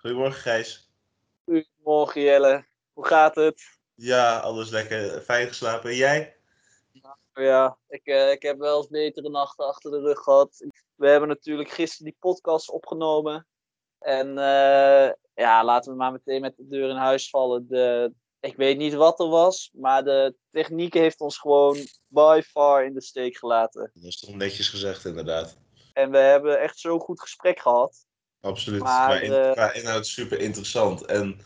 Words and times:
Goedemorgen 0.00 0.40
Gijs. 0.40 0.90
Goedemorgen 1.44 2.20
Jelle. 2.20 2.66
Hoe 2.92 3.06
gaat 3.06 3.34
het? 3.34 3.62
Ja, 3.94 4.38
alles 4.38 4.70
lekker. 4.70 5.20
Fijn 5.20 5.48
geslapen. 5.48 5.90
En 5.90 5.96
jij? 5.96 6.36
Ja, 7.34 7.78
ik, 7.88 8.06
uh, 8.06 8.30
ik 8.30 8.42
heb 8.42 8.58
wel 8.58 8.76
eens 8.76 8.88
betere 8.88 9.28
nachten 9.28 9.66
achter 9.66 9.90
de 9.90 10.00
rug 10.00 10.18
gehad. 10.18 10.66
We 10.94 11.08
hebben 11.08 11.28
natuurlijk 11.28 11.70
gisteren 11.70 12.04
die 12.04 12.16
podcast 12.20 12.70
opgenomen. 12.70 13.46
En 13.98 14.28
uh, 14.28 15.10
ja, 15.34 15.64
laten 15.64 15.90
we 15.90 15.98
maar 15.98 16.12
meteen 16.12 16.40
met 16.40 16.56
de 16.56 16.68
deur 16.68 16.90
in 16.90 16.96
huis 16.96 17.30
vallen. 17.30 17.68
De, 17.68 18.12
ik 18.40 18.56
weet 18.56 18.76
niet 18.76 18.94
wat 18.94 19.20
er 19.20 19.28
was, 19.28 19.70
maar 19.72 20.04
de 20.04 20.34
techniek 20.50 20.94
heeft 20.94 21.20
ons 21.20 21.38
gewoon 21.38 21.76
by 22.06 22.40
far 22.44 22.84
in 22.84 22.94
de 22.94 23.02
steek 23.02 23.36
gelaten. 23.36 23.90
Dat 23.94 24.04
is 24.04 24.20
toch 24.20 24.34
netjes 24.34 24.68
gezegd, 24.68 25.04
inderdaad. 25.04 25.58
En 25.92 26.10
we 26.10 26.18
hebben 26.18 26.60
echt 26.60 26.78
zo'n 26.78 27.00
goed 27.00 27.20
gesprek 27.20 27.58
gehad. 27.58 28.08
Absoluut. 28.40 28.82
Maar, 28.82 29.06
qua, 29.06 29.20
in, 29.20 29.52
qua 29.52 29.72
inhoud 29.72 30.06
super 30.06 30.40
interessant. 30.40 31.04
En 31.04 31.40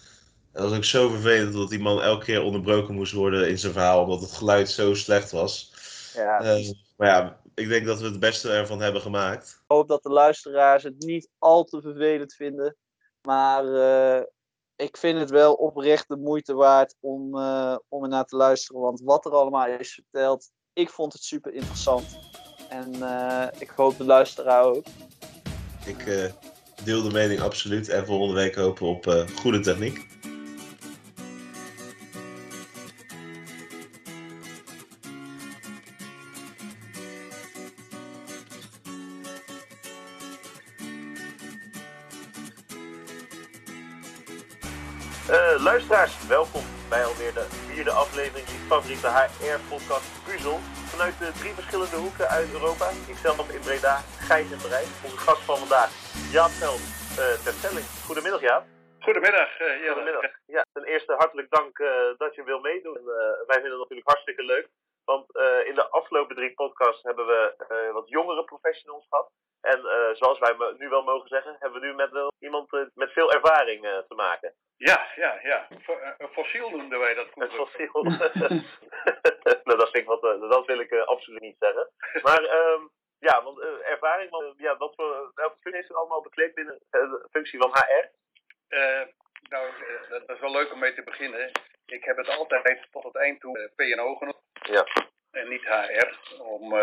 dat 0.53 0.69
was 0.69 0.77
ook 0.77 0.85
zo 0.85 1.09
vervelend 1.09 1.53
dat 1.53 1.71
die 1.71 1.79
man 1.79 2.03
elke 2.03 2.25
keer 2.25 2.43
onderbroken 2.43 2.95
moest 2.95 3.13
worden 3.13 3.49
in 3.49 3.59
zijn 3.59 3.73
verhaal, 3.73 4.03
omdat 4.03 4.21
het 4.21 4.33
geluid 4.33 4.71
zo 4.71 4.95
slecht 4.95 5.31
was. 5.31 5.73
Ja. 6.15 6.59
Uh, 6.59 6.71
maar 6.97 7.09
ja, 7.09 7.41
ik 7.55 7.69
denk 7.69 7.87
dat 7.87 8.01
we 8.01 8.05
het 8.05 8.21
beste 8.21 8.51
ervan 8.51 8.81
hebben 8.81 9.01
gemaakt. 9.03 9.49
Ik 9.49 9.65
hoop 9.67 9.89
dat 9.89 10.03
de 10.03 10.11
luisteraars 10.11 10.83
het 10.83 10.99
niet 10.99 11.29
al 11.39 11.65
te 11.65 11.81
vervelend 11.81 12.35
vinden. 12.35 12.77
Maar 13.23 13.65
uh, 13.65 14.23
ik 14.77 14.97
vind 14.97 15.19
het 15.19 15.31
wel 15.31 15.55
oprecht 15.55 16.09
de 16.09 16.17
moeite 16.17 16.55
waard 16.55 16.95
om, 17.01 17.37
uh, 17.37 17.77
om 17.89 18.03
er 18.03 18.09
naar 18.09 18.25
te 18.25 18.37
luisteren. 18.37 18.81
Want 18.81 19.01
wat 19.01 19.25
er 19.25 19.33
allemaal 19.33 19.67
is 19.67 19.95
verteld, 19.95 20.51
ik 20.73 20.91
vond 20.91 21.13
het 21.13 21.23
super 21.23 21.55
interessant. 21.55 22.19
En 22.69 22.93
ik 23.59 23.69
hoop 23.69 23.97
de 23.99 24.05
luisteraar 24.05 24.65
ook. 24.65 24.85
Ik 25.87 26.33
deel 26.83 27.03
de 27.03 27.11
mening 27.11 27.41
absoluut. 27.41 27.89
En 27.89 28.07
volgende 28.07 28.35
week 28.35 28.55
hopen 28.55 28.85
we 28.85 28.91
op 28.91 29.27
goede 29.35 29.61
techniek. 29.61 30.07
Uh, 45.31 45.63
luisteraars, 45.63 46.13
welkom 46.29 46.63
bij 46.89 47.05
alweer 47.05 47.35
de 47.35 47.47
vierde 47.69 47.91
aflevering 47.91 48.49
van 48.49 48.67
favoriete 48.67 49.09
HR-podcast 49.09 50.05
Puzzel. 50.25 50.61
Vanuit 50.85 51.15
de 51.19 51.31
drie 51.39 51.55
verschillende 51.55 51.97
hoeken 51.97 52.29
uit 52.29 52.53
Europa. 52.53 52.91
Ikzelf 53.07 53.49
in 53.51 53.61
Breda, 53.61 54.05
Gijs 54.19 54.51
in 54.51 54.59
Parijs. 54.63 54.87
Onze 55.03 55.17
gast 55.17 55.41
van 55.41 55.59
vandaag, 55.59 55.91
Jaap 56.39 56.55
Veld, 56.65 56.85
uh, 57.21 57.35
ter 57.45 57.55
stelling. 57.59 57.87
Goedemiddag 58.07 58.41
Jaap. 58.41 58.65
Goedemiddag. 59.07 59.61
Uh, 59.61 59.85
ja, 59.85 59.93
Goedemiddag. 59.93 60.25
Ja, 60.47 60.65
ten 60.73 60.85
eerste 60.85 61.13
hartelijk 61.13 61.51
dank 61.51 61.79
dat 62.19 62.35
je 62.35 62.43
wil 62.45 62.61
meedoen. 62.61 63.01
wij 63.51 63.59
vinden 63.61 63.71
het 63.71 63.85
natuurlijk 63.85 64.09
hartstikke 64.09 64.43
leuk. 64.43 64.69
Want 65.05 65.27
in 65.71 65.75
de 65.75 65.89
afgelopen 65.91 66.37
drie 66.37 66.55
podcasts 66.55 67.03
hebben 67.03 67.27
we 67.27 67.55
wat 67.93 68.09
jongere 68.09 68.45
professionals 68.45 69.07
gehad. 69.09 69.31
En 69.61 69.81
zoals 70.17 70.39
wij 70.39 70.55
nu 70.79 70.89
wel 70.89 71.03
mogen 71.03 71.29
zeggen, 71.29 71.57
hebben 71.59 71.81
we 71.81 71.87
nu 71.87 71.95
met 71.95 72.11
iemand 72.39 72.71
met 72.95 73.13
veel 73.13 73.33
ervaring 73.33 73.83
te 73.83 74.15
maken. 74.15 74.55
Ja, 74.77 75.07
ja, 75.17 75.39
ja. 75.43 75.67
Een 76.19 76.33
fossiel 76.33 76.71
noemden 76.71 76.99
wij 76.99 77.15
dat. 77.15 77.27
Een 77.35 77.51
fossiel. 77.51 78.03
nou, 79.67 79.79
dat, 79.79 79.91
vind 79.91 80.05
ik 80.05 80.07
wat, 80.07 80.23
dat 80.51 80.67
wil 80.67 80.81
ik 80.81 80.93
absoluut 80.93 81.41
niet 81.41 81.57
zeggen. 81.59 81.91
Maar 82.23 82.43
um, 82.43 82.91
ja, 83.25 83.43
want 83.43 83.59
uh, 83.59 83.91
ervaring, 83.91 84.31
want, 84.31 84.59
ja, 84.59 84.77
wat 84.77 84.95
voor, 84.95 85.31
welke 85.35 85.57
functie 85.61 85.83
is 85.83 85.89
er 85.89 85.97
allemaal 85.97 86.23
bekleed 86.23 86.55
binnen 86.55 86.79
de 86.91 87.29
functie 87.31 87.59
van 87.59 87.71
HR? 87.71 88.07
Uh, 88.69 89.03
nou, 89.49 89.71
dat 90.09 90.37
is 90.37 90.41
wel 90.41 90.53
leuk 90.53 90.73
om 90.73 90.79
mee 90.79 90.95
te 90.95 91.03
beginnen. 91.03 91.51
Ik 91.87 92.05
heb 92.05 92.17
het 92.17 92.29
altijd 92.29 92.87
tot 92.91 93.05
het 93.05 93.17
eind 93.17 93.41
toe 93.41 93.71
P&O 93.77 94.15
genoemd. 94.15 94.43
Ja. 94.53 94.87
En 95.31 95.49
niet 95.49 95.65
HR. 95.65 96.41
Om, 96.43 96.75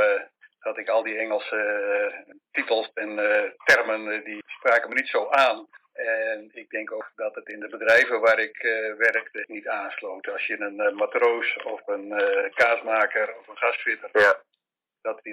dat 0.59 0.77
ik 0.77 0.89
al 0.89 1.03
die 1.03 1.17
Engelse 1.17 2.37
titels 2.51 2.91
en 2.93 3.15
termen, 3.63 4.23
die 4.23 4.43
spraken 4.45 4.89
me 4.89 4.95
niet 4.95 5.07
zo 5.07 5.29
aan. 5.29 5.67
En 5.93 6.49
ik 6.53 6.69
denk 6.69 6.91
ook 6.91 7.11
dat 7.15 7.35
het 7.35 7.47
in 7.47 7.59
de 7.59 7.67
bedrijven 7.67 8.19
waar 8.19 8.39
ik 8.39 8.63
uh, 8.63 8.95
werkte 8.95 9.43
niet 9.47 9.67
aansloot. 9.67 10.27
Als 10.27 10.45
je 10.45 10.59
een 10.59 10.79
uh, 10.79 10.91
matroos 10.91 11.57
of 11.63 11.87
een 11.87 12.07
uh, 12.07 12.53
kaasmaker 12.53 13.37
of 13.39 13.47
een 13.47 13.57
gasfitter, 13.57 14.09
ja. 14.13 14.41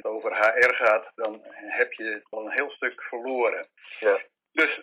Het 0.03 0.13
over 0.13 0.37
HR 0.37 0.75
gaat, 0.75 1.13
dan 1.15 1.41
heb 1.53 1.93
je 1.93 2.21
al 2.31 2.45
een 2.45 2.53
heel 2.53 2.71
stuk 2.71 3.03
verloren. 3.03 3.69
Ja. 4.01 4.21
Dus 4.53 4.81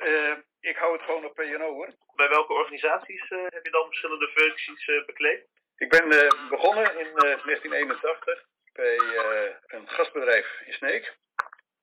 ik 0.60 0.76
hou 0.76 0.94
het 0.94 1.02
gewoon 1.02 1.26
op 1.26 1.36
P&O 1.36 1.74
hoor. 1.74 1.90
Bij 2.16 2.30
welke 2.30 2.54
organisaties 2.54 3.30
heb 3.30 3.66
je 3.66 3.72
dan 3.72 3.86
verschillende 3.86 4.28
functies 4.36 4.86
bekleed? 5.06 5.46
Ik 5.78 5.90
ben 5.90 6.10
begonnen 6.50 7.00
in 7.00 7.10
1981 7.16 8.44
bij 8.74 8.98
een 9.68 9.90
gasbedrijf 9.90 10.62
in 10.66 10.74
Sneek. 10.74 11.16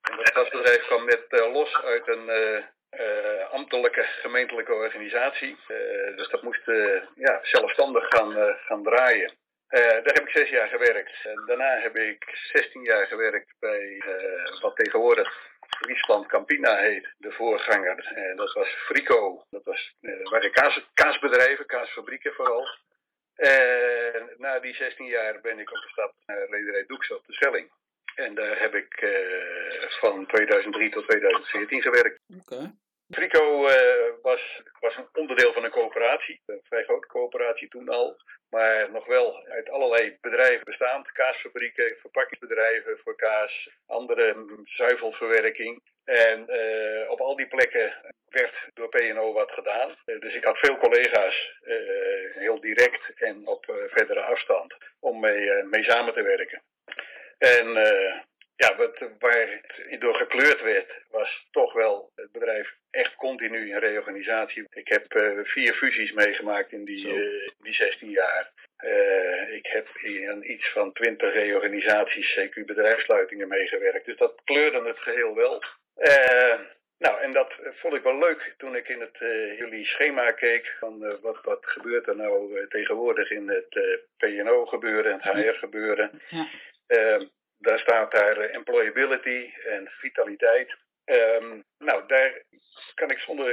En 0.03 0.17
dat 0.17 0.33
gasbedrijf 0.33 0.87
kwam 0.87 1.05
net 1.05 1.25
los 1.31 1.83
uit 1.83 2.09
een 2.09 2.29
uh, 3.01 3.51
ambtelijke 3.51 4.03
gemeentelijke 4.03 4.73
organisatie. 4.73 5.57
Uh, 5.69 6.17
dus 6.17 6.29
dat 6.29 6.43
moest 6.43 6.69
uh, 6.69 7.03
ja, 7.15 7.39
zelfstandig 7.43 8.05
gaan, 8.09 8.57
gaan 8.67 8.83
draaien. 8.83 9.33
Daar 9.81 10.15
heb 10.15 10.29
ik 10.29 10.37
zes 10.37 10.49
jaar 10.49 10.69
gewerkt. 10.69 11.25
En 11.25 11.43
daarna 11.47 11.81
heb 11.81 11.97
ik 11.97 12.25
16 12.53 12.83
jaar 12.83 13.07
gewerkt 13.07 13.55
bij 13.59 14.03
wat 14.61 14.77
tegenwoordig 14.77 15.51
Friesland 15.79 16.27
Campina 16.27 16.77
heet, 16.77 17.15
de 17.19 17.33
voorganger. 17.33 18.13
dat 18.37 18.53
was 18.53 18.69
Frico. 18.69 19.45
Dat 19.51 19.65
was, 19.65 19.95
waren 20.31 20.53
kaas, 20.53 20.91
kaasbedrijven, 20.95 21.67
kaasfabrieken 21.67 22.33
vooral. 22.33 22.67
En 23.35 24.31
na 24.39 24.59
die 24.59 24.75
16 24.75 25.07
jaar 25.07 25.41
ben 25.41 25.59
ik 25.59 25.71
opgestapt 25.71 26.15
naar 26.27 26.47
Rederij 26.51 26.85
Doeks 26.87 27.11
op 27.11 27.27
de 27.27 27.33
Schelling. 27.33 27.71
En 28.15 28.35
daar 28.35 28.59
heb 28.59 28.75
ik 28.75 29.03
uh, 29.03 29.89
van 29.89 30.27
2003 30.27 30.91
tot 30.91 31.09
2014 31.09 31.83
gewerkt. 31.83 32.21
Oké. 32.41 32.55
Okay. 32.55 32.73
Frico 33.11 33.69
uh, 33.69 33.75
was, 34.23 34.63
was 34.81 34.97
een 34.97 35.09
onderdeel 35.13 35.53
van 35.53 35.65
een 35.65 35.71
coöperatie, 35.71 36.43
een 36.47 36.61
vrij 36.63 36.85
grote 36.85 37.07
coöperatie 37.07 37.69
toen 37.69 37.89
al, 37.89 38.17
maar 38.53 38.91
nog 38.91 39.07
wel 39.07 39.47
uit 39.49 39.71
allerlei 39.71 40.17
bedrijven 40.21 40.65
bestaand. 40.65 41.13
Kaasfabrieken, 41.13 41.97
verpakkingsbedrijven 42.01 42.99
voor 43.05 43.17
kaas, 43.17 43.69
andere 43.87 44.37
zuivelverwerking. 44.65 45.83
En 46.05 46.47
uh, 46.49 47.11
op 47.11 47.21
al 47.21 47.37
die 47.37 47.47
plekken 47.47 47.95
werd 48.29 48.55
door 48.75 48.89
P&O 48.89 49.33
wat 49.33 49.51
gedaan. 49.51 49.91
Uh, 50.07 50.21
dus 50.21 50.35
ik 50.35 50.45
had 50.45 50.59
veel 50.59 50.77
collega's, 50.77 51.61
heel 52.35 52.61
direct 52.61 53.13
en 53.15 53.47
op 53.47 53.65
verdere 53.89 54.21
afstand, 54.21 54.75
om 55.01 55.21
mee, 55.21 55.63
mee 55.63 55.85
samen 55.85 56.15
te 56.15 56.23
werken. 56.23 56.63
En 57.39 57.67
ja, 58.63 58.77
wat, 58.77 58.99
waar 59.19 59.63
het 59.89 60.01
door 60.01 60.15
gekleurd 60.15 60.63
werd, 60.63 60.91
was 61.11 61.47
toch 61.51 61.73
wel 61.73 62.11
het 62.15 62.33
bedrijf 62.33 62.75
echt 62.91 63.15
continu 63.15 63.71
in 63.71 63.79
reorganisatie. 63.79 64.67
Ik 64.71 64.89
heb 64.89 65.15
uh, 65.15 65.39
vier 65.43 65.75
fusies 65.75 66.13
meegemaakt 66.13 66.73
in 66.73 66.85
die, 66.85 67.07
uh, 67.07 67.51
die 67.59 67.75
16 67.75 68.11
jaar. 68.11 68.51
Uh, 68.85 69.55
ik 69.55 69.67
heb 69.67 69.89
in 70.03 70.53
iets 70.53 70.73
van 70.73 70.93
20 70.93 71.33
reorganisaties, 71.33 72.39
CQ 72.39 72.65
bedrijfssluitingen 72.67 73.49
meegewerkt. 73.49 74.07
Dus 74.07 74.17
dat 74.17 74.41
kleurde 74.45 74.83
het 74.89 74.99
geheel 74.99 75.35
wel. 75.35 75.63
nou, 76.99 77.21
en 77.21 77.33
dat 77.33 77.53
vond 77.81 77.95
ik 77.95 78.03
wel 78.03 78.19
leuk 78.19 78.55
toen 78.57 78.77
ik 78.77 78.89
in 78.89 79.01
het 79.01 79.19
jullie 79.59 79.87
schema 79.87 80.31
keek 80.31 80.77
van 80.79 81.21
wat, 81.21 81.39
wat 81.43 81.67
gebeurt 81.67 82.07
er 82.07 82.17
nou 82.17 82.67
tegenwoordig 82.69 83.31
in 83.31 83.49
het 83.49 84.03
P&O 84.17 84.67
gebeuren, 84.67 85.21
het 85.21 85.33
HR 85.33 85.53
gebeuren. 85.53 86.23
Ja 86.29 86.49
daar 87.63 87.79
staat 87.79 88.13
daar 88.13 88.37
employability 88.37 89.51
en 89.65 89.89
vitaliteit. 89.89 90.77
Um, 91.05 91.65
nou, 91.79 92.07
daar 92.07 92.43
kan 92.95 93.11
ik 93.11 93.19
zonder 93.19 93.49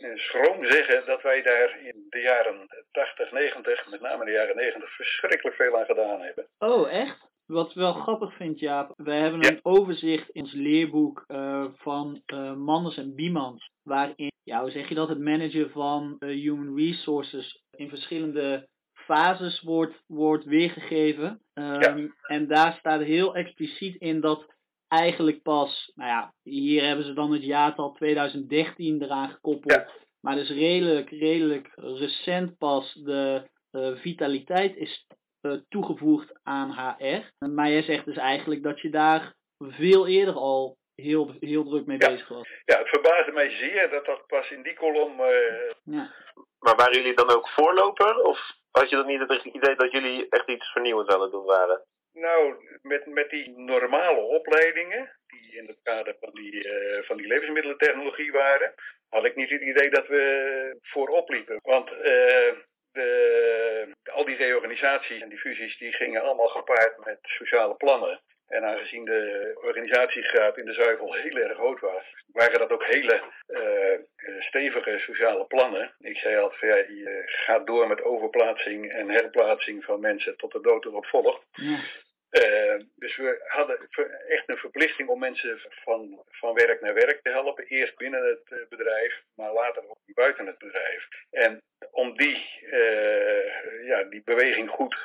uh, 0.00 0.16
schroom 0.16 0.64
zeggen 0.64 1.06
dat 1.06 1.22
wij 1.22 1.42
daar 1.42 1.80
in 1.84 2.06
de 2.08 2.20
jaren 2.20 2.66
80, 2.90 3.32
90, 3.32 3.90
met 3.90 4.00
name 4.00 4.24
de 4.24 4.30
jaren 4.30 4.56
90, 4.56 4.94
verschrikkelijk 4.94 5.56
veel 5.56 5.78
aan 5.78 5.84
gedaan 5.84 6.20
hebben. 6.20 6.48
Oh, 6.58 6.92
echt? 6.92 7.30
Wat 7.46 7.68
ik 7.68 7.74
wel 7.74 7.92
grappig 7.92 8.34
vind, 8.34 8.58
Jaap, 8.58 8.92
we 8.96 9.12
hebben 9.12 9.40
ja. 9.40 9.48
een 9.48 9.60
overzicht 9.62 10.28
in 10.28 10.42
ons 10.42 10.52
leerboek 10.52 11.24
uh, 11.28 11.64
van 11.74 12.22
uh, 12.26 12.54
Manders 12.54 12.96
en 12.96 13.14
Biemans, 13.14 13.70
waarin, 13.82 14.32
ja, 14.42 14.60
hoe 14.60 14.70
zeg 14.70 14.88
je 14.88 14.94
dat, 14.94 15.08
het 15.08 15.18
managen 15.18 15.70
van 15.70 16.16
human 16.18 16.76
resources 16.76 17.62
in 17.70 17.88
verschillende 17.88 18.68
fases 18.92 19.60
wordt, 19.60 20.02
wordt 20.06 20.44
weergegeven. 20.44 21.41
Um, 21.54 21.80
ja. 21.80 22.08
En 22.22 22.48
daar 22.48 22.76
staat 22.78 23.00
heel 23.00 23.34
expliciet 23.34 23.96
in 23.96 24.20
dat 24.20 24.54
eigenlijk 24.88 25.42
pas, 25.42 25.92
nou 25.94 26.10
ja, 26.10 26.34
hier 26.42 26.84
hebben 26.86 27.04
ze 27.04 27.12
dan 27.12 27.32
het 27.32 27.44
jaartal 27.44 27.92
2013 27.92 29.02
eraan 29.02 29.30
gekoppeld. 29.30 29.72
Ja. 29.72 29.88
Maar 30.20 30.34
dus 30.34 30.50
redelijk, 30.50 31.10
redelijk 31.10 31.70
recent 31.74 32.58
pas 32.58 32.92
de 32.94 33.48
uh, 33.72 33.96
vitaliteit 33.96 34.76
is 34.76 35.06
uh, 35.42 35.52
toegevoegd 35.68 36.40
aan 36.42 36.70
HR. 36.70 37.46
Maar 37.46 37.70
jij 37.70 37.82
zegt 37.82 38.04
dus 38.04 38.16
eigenlijk 38.16 38.62
dat 38.62 38.80
je 38.80 38.90
daar 38.90 39.34
veel 39.58 40.06
eerder 40.06 40.34
al 40.34 40.76
heel, 40.94 41.34
heel 41.40 41.64
druk 41.64 41.86
mee 41.86 41.98
bezig 41.98 42.28
was. 42.28 42.48
Ja, 42.64 42.78
het 42.78 42.88
verbaasde 42.88 43.32
mij 43.32 43.50
zeer 43.50 43.90
dat 43.90 44.04
dat 44.04 44.26
pas 44.26 44.50
in 44.50 44.62
die 44.62 44.74
kolom... 44.74 45.16
Ja. 45.84 46.14
Maar 46.58 46.76
waren 46.76 46.92
jullie 46.92 47.14
dan 47.14 47.30
ook 47.30 47.48
voorloper? 47.48 48.22
Of 48.22 48.52
had 48.72 48.90
je 48.90 48.96
dan 48.96 49.06
niet 49.06 49.28
het 49.28 49.44
idee 49.44 49.74
dat 49.76 49.92
jullie 49.92 50.26
echt 50.28 50.48
iets 50.48 50.72
vernieuwends 50.72 51.14
aan 51.14 51.20
het 51.20 51.30
doen 51.30 51.44
waren? 51.44 51.84
Nou, 52.12 52.54
met, 52.82 53.06
met 53.06 53.30
die 53.30 53.58
normale 53.58 54.20
opleidingen, 54.20 55.16
die 55.26 55.56
in 55.56 55.66
het 55.66 55.78
kader 55.82 56.16
van 56.20 56.30
die, 56.32 56.54
uh, 56.64 57.02
van 57.02 57.16
die 57.16 57.26
levensmiddelentechnologie 57.26 58.32
waren, 58.32 58.74
had 59.08 59.24
ik 59.24 59.36
niet 59.36 59.50
het 59.50 59.60
idee 59.60 59.90
dat 59.90 60.06
we 60.06 60.76
voorop 60.82 61.28
liepen. 61.28 61.58
Want 61.62 61.90
uh, 61.90 62.52
de, 62.92 63.94
al 64.12 64.24
die 64.24 64.36
reorganisaties 64.36 65.20
en 65.20 65.28
die 65.28 65.38
fusies 65.38 65.78
die 65.78 65.92
gingen 65.92 66.22
allemaal 66.22 66.48
gepaard 66.48 67.04
met 67.04 67.18
sociale 67.22 67.74
plannen. 67.74 68.20
En 68.52 68.64
aangezien 68.64 69.04
de 69.04 69.52
organisatiegraad 69.62 70.58
in 70.58 70.64
de 70.64 70.72
zuivel 70.72 71.14
heel 71.14 71.36
erg 71.36 71.54
groot 71.54 71.80
was, 71.80 72.04
waren 72.32 72.58
dat 72.58 72.70
ook 72.70 72.84
hele 72.84 73.20
uh, 73.48 74.40
stevige 74.40 74.98
sociale 74.98 75.44
plannen. 75.44 75.92
Ik 76.00 76.16
zei 76.16 76.36
altijd, 76.36 76.60
ja, 76.60 76.94
je 76.94 77.22
gaat 77.26 77.66
door 77.66 77.88
met 77.88 78.02
overplaatsing 78.02 78.92
en 78.92 79.10
herplaatsing 79.10 79.84
van 79.84 80.00
mensen 80.00 80.36
tot 80.36 80.52
de 80.52 80.60
dood 80.60 80.84
erop 80.84 81.06
volgt. 81.06 81.42
Ja. 81.52 81.78
Uh, 82.32 82.84
dus 82.96 83.16
we 83.16 83.40
hadden 83.46 83.78
echt 84.28 84.48
een 84.48 84.56
verplichting 84.56 85.08
om 85.08 85.18
mensen 85.18 85.60
van, 85.84 86.22
van 86.30 86.54
werk 86.54 86.80
naar 86.80 86.94
werk 86.94 87.22
te 87.22 87.30
helpen. 87.30 87.66
Eerst 87.66 87.96
binnen 87.96 88.24
het 88.24 88.68
bedrijf, 88.68 89.22
maar 89.34 89.52
later 89.52 89.82
ook 89.88 89.98
buiten 90.06 90.46
het 90.46 90.58
bedrijf. 90.58 91.08
En 91.30 91.62
om 91.90 92.16
die, 92.16 92.60
uh, 92.62 93.86
ja, 93.86 94.02
die 94.02 94.22
beweging 94.24 94.70
goed 94.70 94.96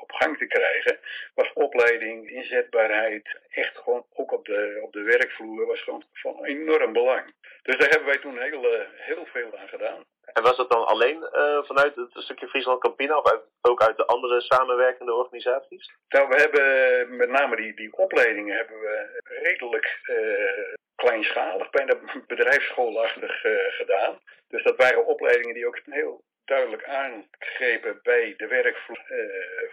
op 0.00 0.12
gang 0.12 0.38
te 0.38 0.46
krijgen, 0.46 0.98
was 1.34 1.52
opleiding, 1.52 2.30
inzetbaarheid, 2.30 3.38
echt 3.50 3.76
gewoon 3.76 4.06
ook 4.14 4.32
op 4.32 4.44
de, 4.44 4.78
op 4.82 4.92
de 4.92 5.02
werkvloer, 5.02 5.66
was 5.66 5.82
gewoon 5.82 6.04
van 6.12 6.44
enorm 6.44 6.92
belang. 6.92 7.34
Dus 7.62 7.76
daar 7.76 7.88
hebben 7.88 8.08
wij 8.08 8.18
toen 8.18 8.40
heel, 8.40 8.86
heel 8.94 9.26
veel 9.26 9.58
aan 9.58 9.68
gedaan. 9.68 10.04
En 10.32 10.42
was 10.42 10.56
dat 10.56 10.70
dan 10.70 10.86
alleen 10.86 11.28
uh, 11.32 11.62
vanuit 11.62 11.94
het 11.94 12.10
stukje 12.12 12.48
Friesland 12.48 12.80
Campina 12.80 13.18
of 13.18 13.30
uit, 13.30 13.40
ook 13.60 13.82
uit 13.82 13.96
de 13.96 14.06
andere 14.06 14.40
samenwerkende 14.40 15.14
organisaties? 15.14 15.90
Nou, 16.08 16.28
we 16.28 16.36
hebben 16.36 17.16
met 17.16 17.28
name 17.28 17.56
die, 17.56 17.74
die 17.74 17.96
opleidingen 17.96 18.56
hebben 18.56 18.80
we 18.80 19.20
redelijk 19.42 20.00
uh, 20.02 20.74
kleinschalig, 20.94 21.70
bijna 21.70 21.94
bedrijfsschoolachtig 22.26 23.44
uh, 23.44 23.52
gedaan. 23.68 24.18
Dus 24.48 24.62
dat 24.62 24.76
waren 24.76 25.06
opleidingen 25.06 25.54
die 25.54 25.66
ook 25.66 25.80
heel 25.84 26.24
duidelijk 26.44 26.84
aangrepen 26.84 28.00
bij 28.02 28.34
de 28.36 28.46
werkvloer 28.46 29.04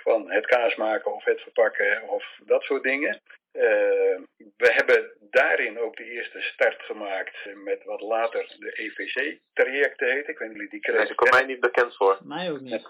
van 0.04 0.32
het 0.32 0.46
kaas 0.46 0.76
maken 0.76 1.14
of 1.14 1.24
het 1.24 1.42
verpakken 1.42 2.02
of 2.02 2.40
dat 2.46 2.64
soort 2.64 2.84
dingen. 2.84 3.22
Uh, 3.54 4.20
we 4.58 4.72
hebben 4.72 5.12
daarin 5.20 5.80
ook 5.80 5.96
de 5.96 6.04
eerste 6.04 6.42
start 6.42 6.82
gemaakt 6.82 7.38
met 7.54 7.84
wat 7.84 8.02
later 8.02 8.56
de 8.60 8.72
EVC-trajecten 8.72 10.12
heet. 10.12 10.28
Ik 10.28 10.38
weet 10.38 10.50
niet 10.50 10.64
of 10.64 10.70
die 10.70 10.80
kregen. 10.80 11.00
Nee, 11.00 11.08
dat 11.08 11.18
komt 11.18 11.32
mij 11.32 11.46
niet 11.46 11.60
bekend 11.60 11.96
voor. 11.96 12.20
Mij 12.24 12.52
ook 12.52 12.60
niet. 12.60 12.88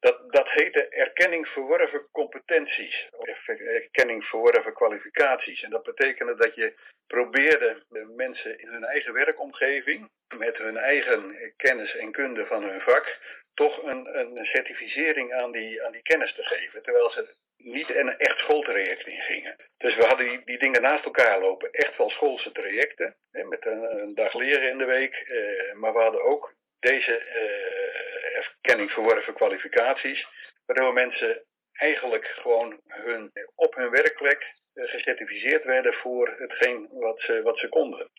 Dat, 0.00 0.32
dat 0.32 0.48
heette 0.50 0.88
erkenning 0.88 1.48
verworven 1.48 2.08
competenties, 2.12 3.08
of 3.10 3.48
erkenning 3.48 4.24
verworven 4.24 4.72
kwalificaties. 4.72 5.62
En 5.62 5.70
dat 5.70 5.82
betekende 5.82 6.34
dat 6.34 6.54
je 6.54 6.74
probeerde 7.06 7.82
de 7.88 8.12
mensen 8.16 8.58
in 8.58 8.68
hun 8.68 8.84
eigen 8.84 9.12
werkomgeving, 9.12 10.10
met 10.36 10.56
hun 10.56 10.76
eigen 10.76 11.36
kennis 11.56 11.96
en 11.96 12.12
kunde 12.12 12.46
van 12.46 12.62
hun 12.62 12.80
vak, 12.80 13.18
toch 13.54 13.82
een, 13.82 14.18
een 14.18 14.44
certificering 14.44 15.32
aan 15.32 15.52
die, 15.52 15.84
aan 15.84 15.92
die 15.92 16.02
kennis 16.02 16.34
te 16.34 16.42
geven. 16.42 16.82
Terwijl 16.82 17.10
ze 17.10 17.34
niet 17.58 17.94
een 17.94 18.18
echt 18.18 18.38
schooltraject 18.38 19.06
in 19.06 19.20
gingen. 19.20 19.56
Dus 19.78 19.96
we 19.96 20.04
hadden 20.04 20.28
die, 20.28 20.44
die 20.44 20.58
dingen 20.58 20.82
naast 20.82 21.04
elkaar 21.04 21.40
lopen. 21.40 21.70
Echt 21.70 21.96
wel 21.96 22.10
schoolse 22.10 22.52
trajecten, 22.52 23.16
hè, 23.32 23.44
met 23.44 23.66
een, 23.66 24.14
dag 24.14 24.34
leren 24.34 24.70
in 24.70 24.78
de 24.78 24.84
week. 24.84 25.14
Eh, 25.14 25.74
maar 25.74 25.92
we 25.92 25.98
hadden 25.98 26.22
ook 26.22 26.54
deze 26.80 27.22
uh, 27.34 28.36
erkenning 28.36 28.90
verworven 28.90 29.34
kwalificaties. 29.34 30.26
Waardoor 30.66 30.92
mensen 30.92 31.42
eigenlijk 31.72 32.26
gewoon 32.26 32.80
hun, 32.86 33.32
op 33.54 33.74
hun 33.74 33.90
werkplek 33.90 34.54
uh, 34.74 34.88
gecertificeerd 34.88 35.64
werden 35.64 35.94
voor 35.94 36.34
hetgeen 36.38 36.88
wat 36.90 37.20
ze, 37.20 37.42
wat 37.42 37.58
ze 37.58 37.68
konden. 37.68 38.10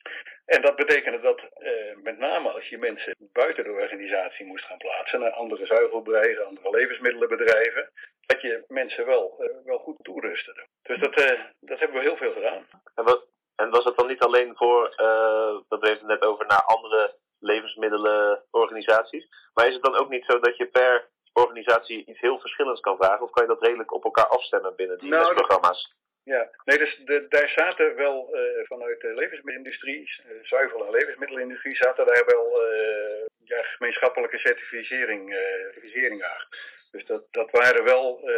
En 0.56 0.62
dat 0.62 0.76
betekende 0.76 1.20
dat 1.20 1.40
uh, 1.40 1.96
met 2.04 2.18
name 2.18 2.50
als 2.52 2.70
je 2.70 2.78
mensen 2.78 3.16
buiten 3.20 3.64
de 3.64 3.72
organisatie 3.72 4.46
moest 4.46 4.66
gaan 4.66 4.78
plaatsen, 4.78 5.20
naar 5.20 5.32
andere 5.32 5.66
zuivelbedrijven, 5.66 6.46
andere 6.46 6.70
levensmiddelenbedrijven, 6.70 7.92
dat 8.26 8.42
je 8.42 8.64
mensen 8.68 9.06
wel, 9.06 9.36
uh, 9.40 9.66
wel 9.66 9.78
goed 9.78 9.98
toerustte. 10.02 10.68
Dus 10.82 11.00
dat, 11.00 11.20
uh, 11.20 11.40
dat 11.60 11.80
hebben 11.80 11.98
we 11.98 12.04
heel 12.04 12.18
veel 12.18 12.34
gedaan. 12.34 12.68
En, 12.96 13.04
wat, 13.04 13.28
en 13.56 13.70
was 13.70 13.84
het 13.84 13.98
dan 13.98 14.08
niet 14.08 14.22
alleen 14.22 14.56
voor, 14.56 14.94
dat 15.68 15.80
we 15.80 15.90
het 15.90 16.02
net 16.02 16.22
over, 16.22 16.46
naar 16.46 16.64
andere 16.64 17.16
levensmiddelenorganisaties, 17.40 19.28
maar 19.54 19.68
is 19.68 19.74
het 19.74 19.84
dan 19.84 19.96
ook 19.96 20.10
niet 20.10 20.26
zo 20.26 20.40
dat 20.40 20.58
je 20.58 20.66
per 20.66 21.10
organisatie 21.34 22.06
iets 22.06 22.20
heel 22.20 22.40
verschillends 22.40 22.82
kan 22.82 22.98
vragen? 22.98 23.22
Of 23.22 23.32
kan 23.32 23.44
je 23.44 23.50
dat 23.50 23.64
redelijk 23.64 23.94
op 23.94 24.04
elkaar 24.04 24.28
afstemmen 24.28 24.76
binnen 24.76 24.98
die 24.98 25.10
nou, 25.10 25.24
lesprogramma's? 25.24 25.98
Ja, 26.34 26.50
nee, 26.66 26.78
dus 26.78 27.02
de, 27.06 27.26
daar 27.30 27.50
zaten 27.50 27.96
wel 27.96 28.30
uh, 28.36 28.42
vanuit 28.64 29.02
de 29.02 29.08
levensmiddelenindustrie, 29.08 30.00
uh, 30.00 30.44
zuivel- 30.44 30.86
en 30.86 30.92
levensmiddelenindustrie, 30.92 31.76
zaten 31.76 32.06
daar 32.06 32.26
wel 32.26 32.72
uh, 32.72 33.26
ja, 33.44 33.62
gemeenschappelijke 33.62 34.38
certificering, 34.38 35.34
certificering 35.62 36.24
aan. 36.24 36.48
Dus 36.92 37.06
dat, 37.06 37.24
dat 37.32 37.52
waren 37.52 37.84
wel 37.84 38.30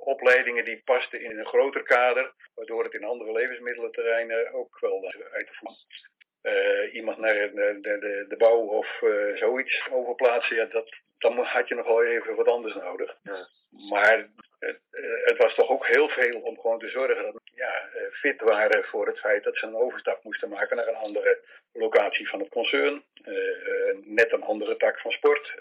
opleidingen 0.00 0.64
die 0.64 0.82
pasten 0.84 1.20
in 1.20 1.38
een 1.38 1.46
groter 1.46 1.82
kader, 1.82 2.32
waardoor 2.54 2.84
het 2.84 2.94
in 2.94 3.04
andere 3.04 3.32
levensmiddelenterreinen 3.32 4.52
ook 4.52 4.78
wel 4.80 5.12
uit 5.32 5.46
te 5.46 5.52
voeren. 5.52 6.92
Iemand 6.92 7.18
naar 7.18 7.34
de, 7.34 7.78
de, 7.80 8.24
de 8.28 8.36
bouw 8.36 8.58
of 8.58 9.02
zoiets 9.34 9.88
overplaatsen, 9.90 10.56
ja, 10.56 10.64
dat, 10.64 10.88
dan 11.18 11.38
had 11.38 11.68
je 11.68 11.74
nog 11.74 11.86
wel 11.86 12.04
even 12.04 12.34
wat 12.34 12.48
anders 12.48 12.74
nodig. 12.74 13.16
Ja. 13.22 13.48
Maar 13.90 14.28
het, 14.58 14.78
het, 15.24 15.36
was 15.36 15.54
toch 15.54 15.68
ook 15.68 15.86
heel 15.86 16.08
veel 16.08 16.40
om 16.40 16.60
gewoon 16.60 16.78
te 16.78 16.88
zorgen 16.88 17.22
dat 17.22 17.40
ja, 17.54 17.88
fit 18.12 18.40
waren 18.40 18.84
voor 18.84 19.06
het 19.06 19.18
feit 19.18 19.44
dat 19.44 19.56
ze 19.56 19.66
een 19.66 19.76
overstap 19.76 20.24
moesten 20.24 20.48
maken 20.48 20.76
naar 20.76 20.88
een 20.88 20.94
andere 20.94 21.40
locatie 21.72 22.28
van 22.28 22.40
het 22.40 22.48
concern. 22.48 23.04
Uh, 23.24 23.96
net 24.04 24.32
een 24.32 24.42
andere 24.42 24.76
tak 24.76 25.00
van 25.00 25.10
sport. 25.10 25.54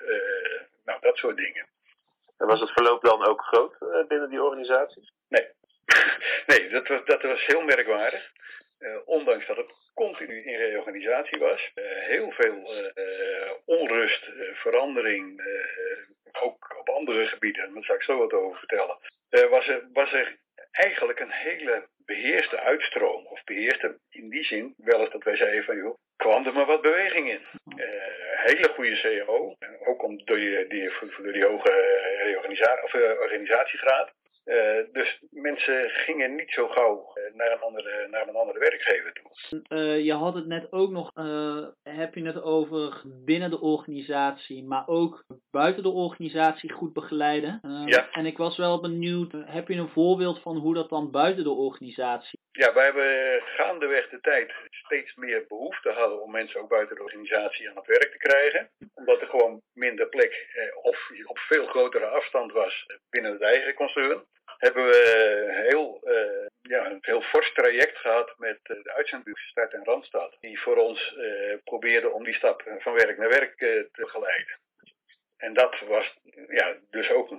nou, 0.86 1.00
dat 1.01 1.18
soort 1.18 1.38
dingen. 1.38 1.68
En 2.38 2.48
was 2.48 2.59
het 2.59 2.71
verloop 2.71 3.01
dan 3.01 3.25
ook 3.25 3.42
groot 3.42 3.77
binnen 4.07 4.30
die 4.30 4.44
organisaties? 4.44 5.12
Nee. 5.27 5.48
nee, 6.48 6.69
dat 6.69 6.88
was, 6.88 7.06
dat 7.06 7.21
was 7.21 7.45
heel 7.45 7.62
merkwaardig. 7.62 8.31
ondanks 9.06 9.48
dat 9.48 9.57
het 9.57 9.74
continu 10.03 10.44
in 10.44 10.57
reorganisatie 10.57 11.39
was. 11.39 11.71
Uh, 11.75 11.83
heel 12.13 12.31
veel 12.31 12.59
uh, 12.95 13.51
onrust, 13.66 14.27
uh, 14.27 14.54
verandering, 14.54 15.42
ook 16.42 16.75
op 16.80 16.89
andere 16.89 17.25
gebieden, 17.27 17.73
daar 17.73 17.83
zal 17.83 17.95
ik 17.95 18.04
zo 18.04 18.18
wat 18.18 18.33
over 18.33 18.57
vertellen. 18.57 18.97
was, 19.49 19.68
er, 19.68 19.87
was 19.94 20.13
er 20.13 20.37
eigenlijk 20.71 21.19
een 21.19 21.31
hele 21.31 21.87
beheerste 22.06 22.59
uitstroom, 22.59 23.25
of 23.25 23.44
beheerste 23.44 23.99
in 24.09 24.30
die 24.30 24.44
zin, 24.44 24.73
wel 24.77 24.99
eens 24.99 25.11
dat 25.11 25.23
wij 25.23 25.35
zeiden 25.35 25.63
van 25.63 25.77
joh, 25.77 25.97
kwam 26.16 26.45
er 26.45 26.54
maar 26.54 26.66
wat 26.66 26.81
beweging 26.81 27.30
in. 27.30 27.42
hele 28.47 28.69
goede 28.75 28.95
CEO, 28.95 29.56
ook 29.85 30.04
om, 30.04 30.25
door, 30.25 30.37
die, 30.37 30.68
die, 30.68 30.92
door 31.21 31.33
die 31.33 31.45
hoge 31.45 31.71
of, 32.83 32.94
organisatiegraad. 32.94 34.11
Uh, 34.47 34.94
dus 34.94 35.19
mensen 35.30 35.89
gingen 35.89 36.35
niet 36.35 36.51
zo 36.51 36.68
gauw 36.68 37.13
uh, 37.16 37.35
naar, 37.35 37.51
een 37.51 37.59
andere, 37.59 38.07
naar 38.11 38.27
een 38.27 38.35
andere 38.35 38.59
werkgever 38.59 39.13
toe. 39.13 39.61
Uh, 39.69 40.06
je 40.06 40.13
had 40.13 40.33
het 40.33 40.47
net 40.47 40.71
ook 40.71 40.92
nog, 40.92 41.11
heb 41.83 42.16
je 42.16 42.25
het 42.25 42.42
over 42.42 43.01
binnen 43.06 43.49
de 43.49 43.61
organisatie, 43.61 44.63
maar 44.63 44.87
ook 44.87 45.25
buiten 45.51 45.83
de 45.83 45.89
organisatie 45.89 46.71
goed 46.71 46.94
begeleiden. 46.94 47.59
ja. 47.85 48.09
En 48.11 48.25
ik 48.25 48.37
was 48.37 48.57
wel 48.57 48.81
benieuwd, 48.81 49.33
heb 49.45 49.68
je 49.68 49.75
een 49.75 49.89
voorbeeld 49.89 50.42
van 50.42 50.57
hoe 50.57 50.73
dat 50.73 50.89
dan 50.89 51.11
buiten 51.11 51.44
de 51.44 51.51
organisatie? 51.51 52.39
Ja, 52.57 52.73
wij 52.73 52.83
hebben 52.83 53.42
gaandeweg 53.42 54.09
de 54.09 54.19
tijd 54.21 54.54
steeds 54.69 55.16
meer 55.16 55.45
behoefte 55.47 55.90
hadden 55.90 56.21
om 56.21 56.31
mensen 56.31 56.59
ook 56.59 56.69
buiten 56.69 56.95
de 56.95 57.04
organisatie 57.04 57.69
aan 57.69 57.76
het 57.76 57.85
werk 57.85 58.11
te 58.11 58.18
krijgen. 58.18 58.69
Omdat 58.94 59.21
er 59.21 59.28
gewoon 59.28 59.61
minder 59.73 60.07
plek 60.07 60.47
of 60.81 61.11
op 61.26 61.37
veel 61.37 61.66
grotere 61.66 62.06
afstand 62.06 62.52
was 62.52 62.85
binnen 63.09 63.31
het 63.31 63.42
eigen 63.42 63.73
concern 63.73 64.26
hebben 64.57 64.85
we 64.85 65.64
heel, 65.68 66.02
uh, 66.04 66.47
ja, 66.61 66.85
een 66.85 66.97
heel 67.02 67.21
fors 67.21 67.54
traject 67.54 67.97
gehad 67.97 68.33
met 68.37 68.59
de 68.64 68.94
uitzendbureau 68.95 69.47
Start 69.47 69.73
en 69.73 69.83
Randstad. 69.83 70.37
Die 70.40 70.61
voor 70.61 70.78
ons 70.78 71.16
uh, 71.18 71.57
probeerde 71.64 72.09
om 72.09 72.23
die 72.23 72.33
stap 72.33 72.64
van 72.80 72.94
werk 72.94 73.18
naar 73.18 73.30
werk 73.30 73.57
te 73.57 74.07
geleiden. 74.07 74.57
En 75.37 75.54
dat 75.54 75.80
was 75.80 76.18
ja, 76.47 76.76
dus 76.90 77.09
ook 77.09 77.30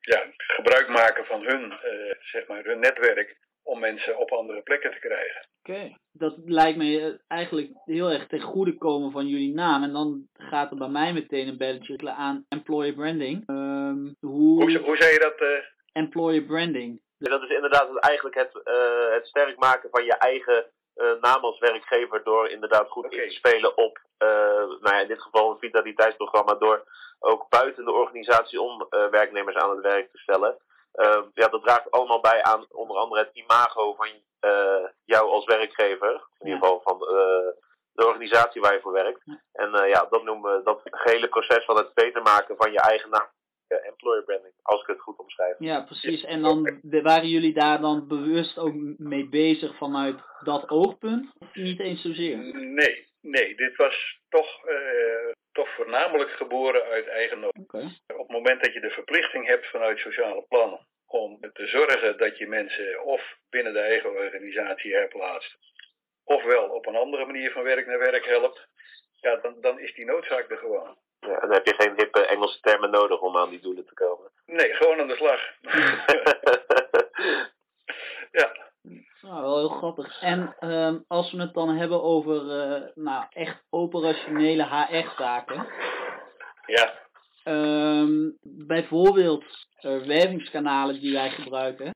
ja, 0.00 0.26
gebruik 0.36 0.88
maken 0.88 1.24
van 1.24 1.44
hun, 1.46 1.72
zeg 2.20 2.46
maar, 2.46 2.64
hun 2.64 2.78
netwerk 2.78 3.36
om 3.68 3.80
mensen 3.80 4.18
op 4.18 4.30
andere 4.30 4.62
plekken 4.62 4.90
te 4.90 4.98
krijgen. 4.98 5.48
Oké, 5.60 5.70
okay. 5.70 5.96
dat 6.12 6.34
lijkt 6.44 6.78
me 6.78 7.20
eigenlijk 7.26 7.70
heel 7.84 8.10
erg 8.10 8.26
ten 8.26 8.40
goede 8.40 8.78
komen 8.78 9.10
van 9.10 9.26
jullie 9.26 9.54
naam. 9.54 9.82
En 9.82 9.92
dan 9.92 10.28
gaat 10.32 10.70
er 10.70 10.76
bij 10.76 10.88
mij 10.88 11.12
meteen 11.12 11.48
een 11.48 11.56
belletje 11.56 12.10
aan 12.10 12.44
employer 12.48 12.94
branding. 12.94 13.48
Um, 13.48 14.16
hoe... 14.20 14.62
hoe... 14.62 14.78
Hoe 14.78 14.96
zei 14.96 15.12
je 15.12 15.18
dat? 15.18 15.40
Uh... 15.40 15.58
Employer 15.92 16.42
branding. 16.42 17.00
dat 17.18 17.42
is 17.42 17.50
inderdaad 17.50 17.98
eigenlijk 17.98 18.36
het, 18.36 18.52
het 19.12 19.26
sterk 19.26 19.58
maken 19.58 19.90
van 19.90 20.04
je 20.04 20.14
eigen 20.14 20.64
naam 21.20 21.44
als 21.44 21.58
werkgever 21.58 22.24
door 22.24 22.48
inderdaad 22.48 22.88
goed 22.88 23.12
in 23.12 23.28
te 23.28 23.34
spelen 23.34 23.76
op, 23.76 24.00
nou 24.80 24.94
ja, 24.94 25.00
in 25.00 25.08
dit 25.08 25.22
geval 25.22 25.50
een 25.50 25.58
vitaliteitsprogramma, 25.58 26.54
door 26.54 26.84
ook 27.18 27.48
buiten 27.48 27.84
de 27.84 27.92
organisatie 27.92 28.60
om 28.60 28.86
werknemers 29.10 29.56
aan 29.56 29.70
het 29.70 29.80
werk 29.80 30.10
te 30.10 30.18
stellen. 30.18 30.58
Ehm, 30.98 31.24
ja, 31.34 31.48
dat 31.48 31.62
draagt 31.62 31.90
allemaal 31.90 32.20
bij 32.20 32.42
aan 32.42 32.66
onder 32.70 32.96
andere 32.96 33.20
het 33.20 33.36
imago 33.36 33.94
van 33.94 34.08
jou 35.04 35.30
als 35.30 35.44
werkgever. 35.44 36.12
In 36.38 36.46
ieder 36.46 36.58
geval 36.58 36.80
van 36.84 36.98
de 37.98 38.06
organisatie 38.06 38.60
waar 38.60 38.74
je 38.74 38.80
voor 38.80 38.92
werkt. 38.92 39.22
En 39.52 39.70
uh, 39.74 39.88
ja, 39.88 40.06
dat 40.10 40.24
noemen 40.24 40.56
we 40.56 40.62
dat 40.64 40.80
hele 40.90 41.28
proces 41.28 41.64
van 41.64 41.76
het 41.76 41.94
beter 41.94 42.22
maken 42.22 42.56
van 42.56 42.72
je 42.72 42.80
eigen 42.80 43.10
naam. 43.10 43.28
employer 43.68 44.24
branding, 44.24 44.54
als 44.62 44.80
ik 44.80 44.86
het 44.86 45.00
goed 45.00 45.18
omschrijf. 45.18 45.54
Ja, 45.58 45.80
precies. 45.80 46.24
En 46.24 46.42
dan 46.42 46.80
waren 46.82 47.28
jullie 47.28 47.54
daar 47.54 47.80
dan 47.80 48.08
bewust 48.08 48.58
ook 48.58 48.74
mee 48.96 49.28
bezig 49.28 49.76
vanuit 49.76 50.20
dat 50.40 50.68
oogpunt? 50.68 51.32
Of 51.38 51.54
niet 51.54 51.80
eens 51.80 52.02
zozeer? 52.02 52.36
Nee, 52.54 53.06
nee. 53.20 53.56
Dit 53.56 53.76
was 53.76 54.20
toch, 54.28 54.68
uh, 54.68 55.32
toch 55.52 55.68
voornamelijk 55.68 56.30
geboren 56.30 56.82
uit 56.82 57.06
eigen 57.06 57.40
nood. 57.40 57.58
Okay. 57.58 57.84
Op 58.06 58.18
het 58.18 58.30
moment 58.30 58.62
dat 58.62 58.72
je 58.72 58.80
de 58.80 58.90
verplichting 58.90 59.46
hebt 59.46 59.66
vanuit 59.66 59.98
sociale 59.98 60.44
plannen 60.48 60.86
om 61.08 61.38
te 61.52 61.66
zorgen 61.66 62.18
dat 62.18 62.38
je 62.38 62.46
mensen 62.46 63.04
of 63.04 63.36
binnen 63.50 63.72
de 63.72 63.80
eigen 63.80 64.10
organisatie 64.10 64.94
herplaatst, 64.94 65.56
ofwel 66.24 66.68
op 66.68 66.86
een 66.86 66.96
andere 66.96 67.26
manier 67.26 67.52
van 67.52 67.62
werk 67.62 67.86
naar 67.86 67.98
werk 67.98 68.26
helpt, 68.26 68.68
ja, 69.20 69.36
dan, 69.36 69.60
dan 69.60 69.78
is 69.78 69.94
die 69.94 70.04
noodzaak 70.04 70.50
er 70.50 70.58
gewoon. 70.58 70.96
Ja, 71.20 71.40
dan 71.40 71.52
heb 71.52 71.66
je 71.66 71.74
geen 71.74 71.94
hippe 71.96 72.26
Engelse 72.26 72.60
termen 72.60 72.90
nodig 72.90 73.20
om 73.20 73.36
aan 73.36 73.50
die 73.50 73.60
doelen 73.60 73.86
te 73.86 73.94
komen. 73.94 74.30
Nee, 74.46 74.74
gewoon 74.74 75.00
aan 75.00 75.08
de 75.08 75.16
slag. 75.16 75.40
ja. 78.40 78.66
Nou, 79.20 79.42
wel 79.42 79.58
heel 79.58 79.68
grappig. 79.68 80.22
En 80.22 80.56
um, 80.60 81.04
als 81.08 81.32
we 81.32 81.40
het 81.40 81.54
dan 81.54 81.68
hebben 81.68 82.02
over 82.02 82.34
uh, 82.34 82.82
nou, 82.94 83.24
echt 83.30 83.64
operationele 83.70 84.64
HR-zaken. 84.64 85.66
Ja. 86.66 87.07
Um, 87.48 88.38
bijvoorbeeld 88.42 89.44
uh, 89.80 90.02
wervingskanalen 90.02 91.00
die 91.00 91.12
wij 91.12 91.30
gebruiken. 91.30 91.94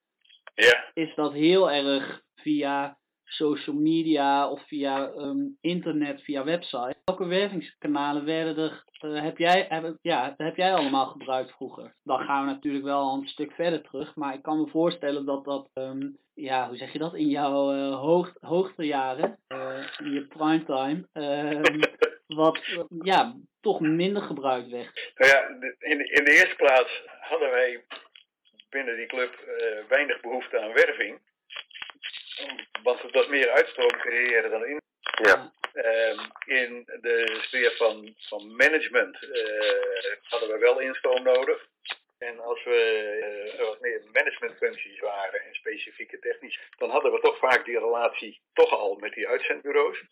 Ja. 0.55 0.91
Is 0.95 1.15
dat 1.15 1.33
heel 1.33 1.71
erg 1.71 2.23
via 2.35 2.99
social 3.25 3.77
media 3.77 4.51
of 4.51 4.63
via 4.67 5.11
um, 5.17 5.57
internet, 5.61 6.23
via 6.23 6.45
website. 6.45 6.95
Welke 7.05 7.27
wervingskanalen 7.27 8.25
werden 8.25 8.57
er, 8.57 8.85
uh, 9.05 9.23
heb, 9.23 9.39
jij, 9.39 9.67
heb, 9.69 9.97
ja, 10.03 10.35
heb 10.37 10.57
jij 10.57 10.75
allemaal 10.75 11.07
gebruikt 11.07 11.51
vroeger? 11.51 11.95
Dan 12.03 12.19
gaan 12.19 12.47
we 12.47 12.53
natuurlijk 12.53 12.85
wel 12.85 13.13
een 13.13 13.29
stuk 13.29 13.53
verder 13.53 13.83
terug, 13.83 14.15
maar 14.15 14.35
ik 14.35 14.43
kan 14.43 14.61
me 14.61 14.67
voorstellen 14.67 15.25
dat 15.25 15.45
dat, 15.45 15.71
um, 15.75 16.19
ja, 16.35 16.69
hoe 16.69 16.77
zeg 16.77 16.93
je 16.93 16.99
dat, 16.99 17.15
in 17.15 17.29
jouw 17.29 17.75
uh, 17.75 18.01
hoog, 18.01 18.33
hoogtejaren, 18.41 19.39
uh, 19.49 19.87
in 19.99 20.13
je 20.13 20.27
primetime, 20.27 21.09
wat, 22.27 22.59
ja, 23.03 23.35
toch 23.63 23.81
minder 23.81 24.23
gebruikt 24.23 24.71
werd. 24.71 25.13
Nou 25.15 25.31
ja, 25.31 25.49
in, 25.79 26.11
in 26.11 26.25
de 26.25 26.33
eerste 26.33 26.57
plaats 26.57 27.03
hadden 27.21 27.51
wij 27.51 27.85
binnen 28.71 28.97
die 28.97 29.07
club 29.07 29.35
weinig 29.89 30.21
behoefte 30.21 30.61
aan 30.61 30.73
werving. 30.73 31.21
Want 32.83 33.03
het 33.03 33.15
was 33.15 33.27
meer 33.27 33.51
uitstroom 33.51 33.91
creëren 33.91 34.51
dan 34.51 34.67
in. 34.67 34.81
Ja. 35.23 35.53
Um, 35.75 36.19
in 36.45 36.85
de 37.01 37.39
sfeer 37.43 37.73
van, 37.77 38.15
van 38.19 38.57
management 38.57 39.23
uh, 39.23 39.31
hadden 40.23 40.49
we 40.49 40.59
wel 40.59 40.81
instroom 40.81 41.23
nodig. 41.23 41.67
En 42.19 42.39
als 42.41 42.65
we 42.65 43.53
uh, 43.59 43.67
wat 43.67 43.81
meer 43.81 44.03
managementfuncties 44.13 45.01
waren 45.01 45.41
en 45.41 45.55
specifieke 45.55 46.19
technisch, 46.19 46.61
dan 46.79 46.91
hadden 46.91 47.13
we 47.13 47.21
toch 47.21 47.39
vaak 47.39 47.65
die 47.65 47.79
relatie 47.79 48.41
toch 48.53 48.71
al 48.71 48.97
met 49.01 49.13
die 49.13 49.29
uitzendbureaus. 49.29 50.03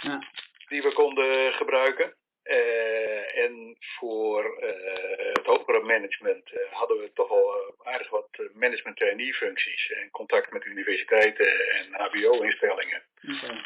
Ja. 0.00 0.22
Die 0.68 0.82
we 0.82 0.92
konden 0.92 1.52
gebruiken. 1.52 2.14
Uh, 2.48 3.36
en 3.44 3.76
voor 3.78 4.62
uh, 4.62 5.32
het 5.32 5.46
hogere 5.46 5.80
management 5.80 6.52
uh, 6.52 6.58
hadden 6.70 6.98
we 6.98 7.12
toch 7.12 7.30
al 7.30 7.74
aardig 7.82 8.10
wat 8.10 8.28
management 8.54 8.96
trainee 8.96 9.34
functies 9.34 9.90
en 9.90 10.10
contact 10.10 10.52
met 10.52 10.64
universiteiten 10.64 11.70
en 11.70 11.94
HBO-instellingen. 11.94 13.02
Okay. 13.22 13.64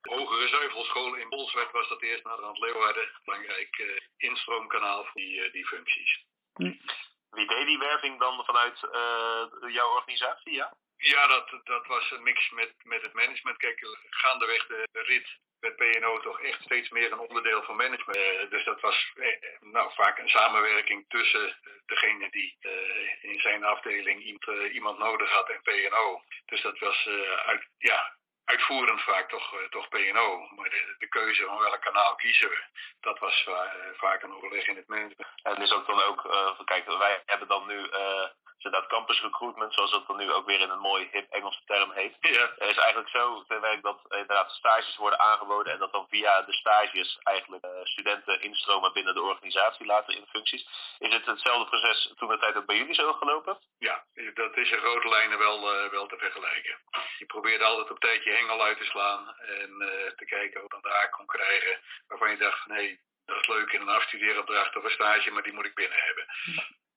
Hogere 0.00 0.48
zuivelschool 0.48 1.14
in 1.14 1.28
Bolsward 1.28 1.72
was 1.72 1.88
dat 1.88 2.02
eerst 2.02 2.24
naar 2.24 2.36
het 2.36 2.58
Leeuwarden. 2.58 3.08
Belangrijk 3.24 4.02
instroomkanaal 4.16 5.04
voor 5.04 5.20
die, 5.20 5.50
die 5.50 5.66
functies. 5.66 6.24
Hm. 6.54 6.72
Wie 7.34 7.46
deed 7.46 7.66
die 7.66 7.78
werving 7.78 8.18
dan 8.18 8.44
vanuit 8.44 8.78
jouw 9.72 9.90
organisatie, 9.94 10.52
ja? 10.52 10.72
Ja, 10.96 11.26
dat, 11.26 11.60
dat 11.64 11.86
was 11.86 12.10
een 12.10 12.22
mix 12.22 12.50
met, 12.50 12.74
met 12.82 13.02
het 13.02 13.12
management. 13.12 13.56
Kijk, 13.56 13.96
gaandeweg 14.10 14.66
de, 14.66 14.88
rit 14.92 15.38
werd 15.60 15.76
PNO 15.76 16.20
toch 16.20 16.40
echt 16.40 16.62
steeds 16.62 16.88
meer 16.88 17.12
een 17.12 17.18
onderdeel 17.18 17.62
van 17.62 17.76
management. 17.76 18.18
Uh, 18.18 18.50
dus 18.50 18.64
dat 18.64 18.80
was 18.80 19.12
eh, 19.14 19.26
nou, 19.60 19.92
vaak 19.94 20.18
een 20.18 20.28
samenwerking 20.28 21.04
tussen 21.08 21.56
degene 21.86 22.30
die 22.30 22.56
in 23.20 23.40
zijn 23.40 23.64
afdeling 23.64 24.22
iemand, 24.22 24.72
iemand, 24.72 24.98
nodig 24.98 25.30
had 25.30 25.48
en 25.48 25.62
PNO. 25.62 26.22
Dus 26.46 26.62
dat 26.62 26.78
was 26.78 27.08
uit, 27.46 27.68
ja, 27.78 28.16
uitvoerend 28.44 29.00
vaak 29.00 29.28
toch, 29.28 29.54
toch 29.70 29.88
PNO. 29.88 30.48
Maar 30.56 30.70
de, 30.70 30.94
de, 30.98 31.08
keuze 31.08 31.44
van 31.44 31.58
welk 31.58 31.80
kanaal 31.80 32.14
kiezen 32.14 32.48
we, 32.48 32.64
dat 33.00 33.18
was 33.18 33.48
vaak 33.96 34.22
een 34.22 34.34
overleg 34.34 34.66
in 34.66 34.76
het 34.76 34.88
management. 34.88 35.28
En 35.42 35.62
is 35.62 35.72
ook 35.72 35.86
dan 35.86 36.02
ook, 36.02 36.22
kijk, 36.64 36.86
wij 36.86 37.22
hebben 37.26 37.48
dan 37.48 37.66
nu 37.66 37.88
dat 38.70 38.86
campus 38.86 39.20
recruitment, 39.20 39.74
zoals 39.74 39.90
dat 39.90 40.06
dan 40.06 40.16
nu 40.16 40.32
ook 40.32 40.46
weer 40.46 40.60
in 40.60 40.70
een 40.70 40.78
mooi 40.78 41.08
hip 41.12 41.30
Engelse 41.30 41.60
term 41.66 41.90
heet, 41.90 42.16
ja. 42.20 42.50
is 42.56 42.76
eigenlijk 42.76 43.08
zo 43.08 43.44
te 43.48 43.60
werk 43.60 43.82
dat 43.82 44.00
inderdaad 44.08 44.50
stages 44.50 44.96
worden 44.96 45.18
aangeboden 45.18 45.72
en 45.72 45.78
dat 45.78 45.92
dan 45.92 46.06
via 46.08 46.42
de 46.42 46.52
stages 46.52 47.18
eigenlijk 47.22 47.64
uh, 47.64 47.70
studenten 47.82 48.42
instromen 48.42 48.92
binnen 48.92 49.14
de 49.14 49.22
organisatie 49.22 49.86
later 49.86 50.14
in 50.14 50.26
functies. 50.26 50.66
Is 50.98 51.12
het 51.12 51.26
hetzelfde 51.26 51.68
proces 51.68 52.12
toen 52.16 52.28
de 52.28 52.38
tijd 52.38 52.56
ook 52.56 52.66
bij 52.66 52.76
jullie 52.76 52.94
zo 52.94 53.12
gelopen? 53.12 53.58
Ja, 53.78 54.04
dat 54.34 54.56
is 54.56 54.70
in 54.70 54.78
grote 54.78 55.08
lijnen 55.08 55.38
wel, 55.38 55.84
uh, 55.84 55.90
wel 55.90 56.06
te 56.06 56.16
vergelijken. 56.16 56.78
Je 57.18 57.26
probeert 57.26 57.62
altijd 57.62 57.90
op 57.90 58.00
tijd 58.00 58.24
je 58.24 58.33
hengel 58.36 58.64
uit 58.64 58.78
te 58.78 58.84
slaan 58.84 59.24
en 59.60 59.70
uh, 59.78 59.88
te 60.16 60.24
kijken 60.24 60.60
wat 60.60 60.70
je 60.70 60.88
daar 60.88 61.10
kon 61.10 61.26
krijgen 61.26 61.74
waarvan 62.08 62.30
je 62.30 62.36
dacht, 62.36 62.66
nee, 62.66 63.00
dat 63.24 63.36
is 63.40 63.48
leuk 63.48 63.72
in 63.72 63.80
een 63.80 63.96
afstudeeropdracht 63.98 64.76
of 64.76 64.84
een 64.84 64.90
stage, 64.90 65.30
maar 65.30 65.42
die 65.42 65.52
moet 65.52 65.66
ik 65.66 65.74
binnen 65.74 65.98
hebben. 66.08 66.24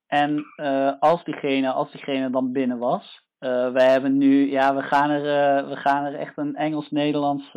En 0.07 0.53
uh, 0.55 0.91
als, 0.99 1.23
diegene, 1.23 1.71
als 1.71 1.91
diegene 1.91 2.29
dan 2.29 2.51
binnen 2.51 2.77
was, 2.77 3.21
uh, 3.39 3.71
wij 3.71 3.89
hebben 3.89 4.17
nu, 4.17 4.51
ja, 4.51 4.75
we 4.75 4.81
gaan 4.81 5.09
er, 5.09 5.23
we 5.69 5.75
gaan 5.75 6.05
er 6.05 6.15
echt 6.15 6.37
een 6.37 6.55
Engels-Nederlands 6.55 7.51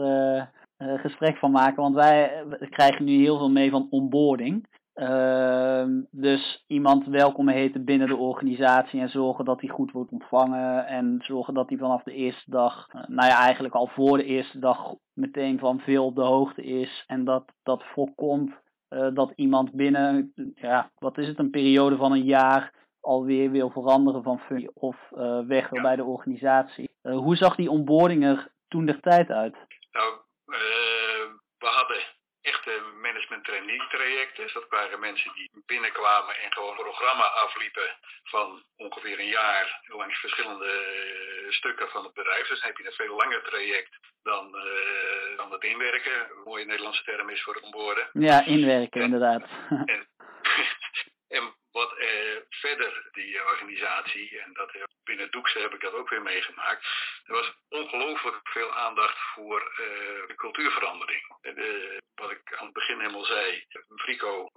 gesprek 0.78 1.36
van 1.36 1.50
maken, 1.50 1.82
want 1.82 1.94
wij 1.94 2.44
krijgen 2.70 3.04
nu 3.04 3.12
heel 3.12 3.38
veel 3.38 3.50
mee 3.50 3.70
van 3.70 3.86
onboarding. 3.90 4.68
Ehm, 4.94 6.02
dus 6.10 6.64
iemand 6.66 7.06
welkom 7.06 7.48
heten 7.48 7.84
binnen 7.84 8.08
de 8.08 8.16
organisatie 8.16 9.00
en 9.00 9.08
zorgen 9.08 9.44
dat 9.44 9.60
hij 9.60 9.70
goed 9.70 9.92
wordt 9.92 10.10
ontvangen 10.10 10.86
en 10.86 11.20
zorgen 11.22 11.54
dat 11.54 11.68
hij 11.68 11.78
vanaf 11.78 12.02
de 12.02 12.12
eerste 12.12 12.50
dag, 12.50 12.88
nou 12.92 13.28
ja, 13.28 13.38
eigenlijk 13.38 13.74
al 13.74 13.86
voor 13.86 14.16
de 14.16 14.24
eerste 14.24 14.58
dag 14.58 14.94
meteen 15.12 15.58
van 15.58 15.80
veel 15.80 16.04
op 16.04 16.14
de 16.14 16.22
hoogte 16.22 16.62
is 16.62 17.04
en 17.06 17.24
dat 17.24 17.52
dat 17.62 17.84
voorkomt 17.84 18.52
uh, 18.90 19.08
dat 19.14 19.32
iemand 19.36 19.72
binnen, 19.72 20.32
ja, 20.54 20.90
wat 20.98 21.18
is 21.18 21.26
het, 21.26 21.38
een 21.38 21.50
periode 21.50 21.96
van 21.96 22.12
een 22.12 22.24
jaar 22.24 22.72
alweer 23.00 23.50
wil 23.50 23.70
veranderen 23.70 24.22
van 24.22 24.38
functie 24.38 24.70
of 24.74 24.96
uh, 25.12 25.40
weg 25.46 25.68
wil 25.68 25.78
ja. 25.78 25.86
bij 25.86 25.96
de 25.96 26.04
organisatie. 26.04 26.90
Hoe 27.02 27.36
zag 27.36 27.54
die 27.56 27.70
onboarding 27.70 28.24
er 28.24 28.52
toen 28.68 28.86
de 28.86 29.00
tijd 29.00 29.30
uit? 29.30 29.56
Nou, 29.92 30.14
we 31.58 31.66
hadden 31.66 32.02
echte 32.40 32.82
management 33.02 33.39
trainee 33.50 33.82
trajecten. 33.88 34.42
Dus 34.44 34.52
dat 34.52 34.68
waren 34.68 35.00
mensen 35.00 35.32
die 35.34 35.50
binnenkwamen 35.66 36.34
en 36.42 36.52
gewoon 36.52 36.70
een 36.70 36.88
programma 36.90 37.24
afliepen 37.24 37.88
van 38.22 38.64
ongeveer 38.76 39.18
een 39.18 39.34
jaar 39.40 39.80
langs 39.86 40.18
verschillende 40.18 40.72
stukken 41.48 41.88
van 41.88 42.04
het 42.04 42.14
bedrijf. 42.14 42.48
Dus 42.48 42.60
dan 42.60 42.68
heb 42.68 42.78
je 42.78 42.86
een 42.86 43.02
veel 43.02 43.16
langer 43.16 43.42
traject 43.42 43.98
dan, 44.22 44.44
uh, 44.54 45.36
dan 45.36 45.52
het 45.52 45.64
inwerken. 45.64 46.12
Een 46.12 46.42
mooie 46.44 46.64
Nederlandse 46.64 47.04
term 47.04 47.30
is 47.30 47.42
voor 47.42 47.54
het 47.54 47.62
onboorden. 47.62 48.08
Ja, 48.12 48.44
inwerken 48.44 49.00
en, 49.00 49.04
inderdaad. 49.06 49.42
En, 49.84 50.08
en 51.38 51.54
wat 51.72 51.98
uh, 51.98 52.36
verder 52.48 53.08
die 53.12 53.44
organisatie, 53.44 54.40
en 54.40 54.52
dat 54.52 54.70
binnen 55.04 55.30
Doekse 55.30 55.58
heb 55.58 55.74
ik 55.74 55.80
dat 55.80 55.92
ook 55.92 56.08
weer 56.08 56.22
meegemaakt. 56.22 56.86
Er 57.24 57.34
was 57.34 57.52
ongelooflijk 57.68 58.40
veel 58.42 58.74
aandacht 58.74 59.18
voor 59.18 59.72
uh, 59.80 60.36
cultuurverandering. 60.36 61.22
wat 62.14 62.30
ik 62.30 62.54
aan 62.56 62.64
het 62.64 62.74
begin 62.74 63.00
helemaal 63.00 63.24
zei, 63.24 63.64
Frico 63.96 64.50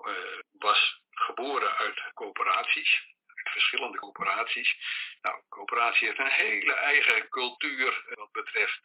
was 0.51 1.01
geboren 1.11 1.77
uit 1.77 2.01
coöperaties 2.13 3.11
verschillende 3.51 3.97
coöperaties. 3.97 4.75
Nou, 5.21 5.41
coöperatie 5.49 6.07
heeft 6.07 6.19
een 6.19 6.47
hele 6.47 6.73
eigen 6.73 7.29
cultuur 7.29 8.03
wat 8.15 8.31
betreft 8.31 8.81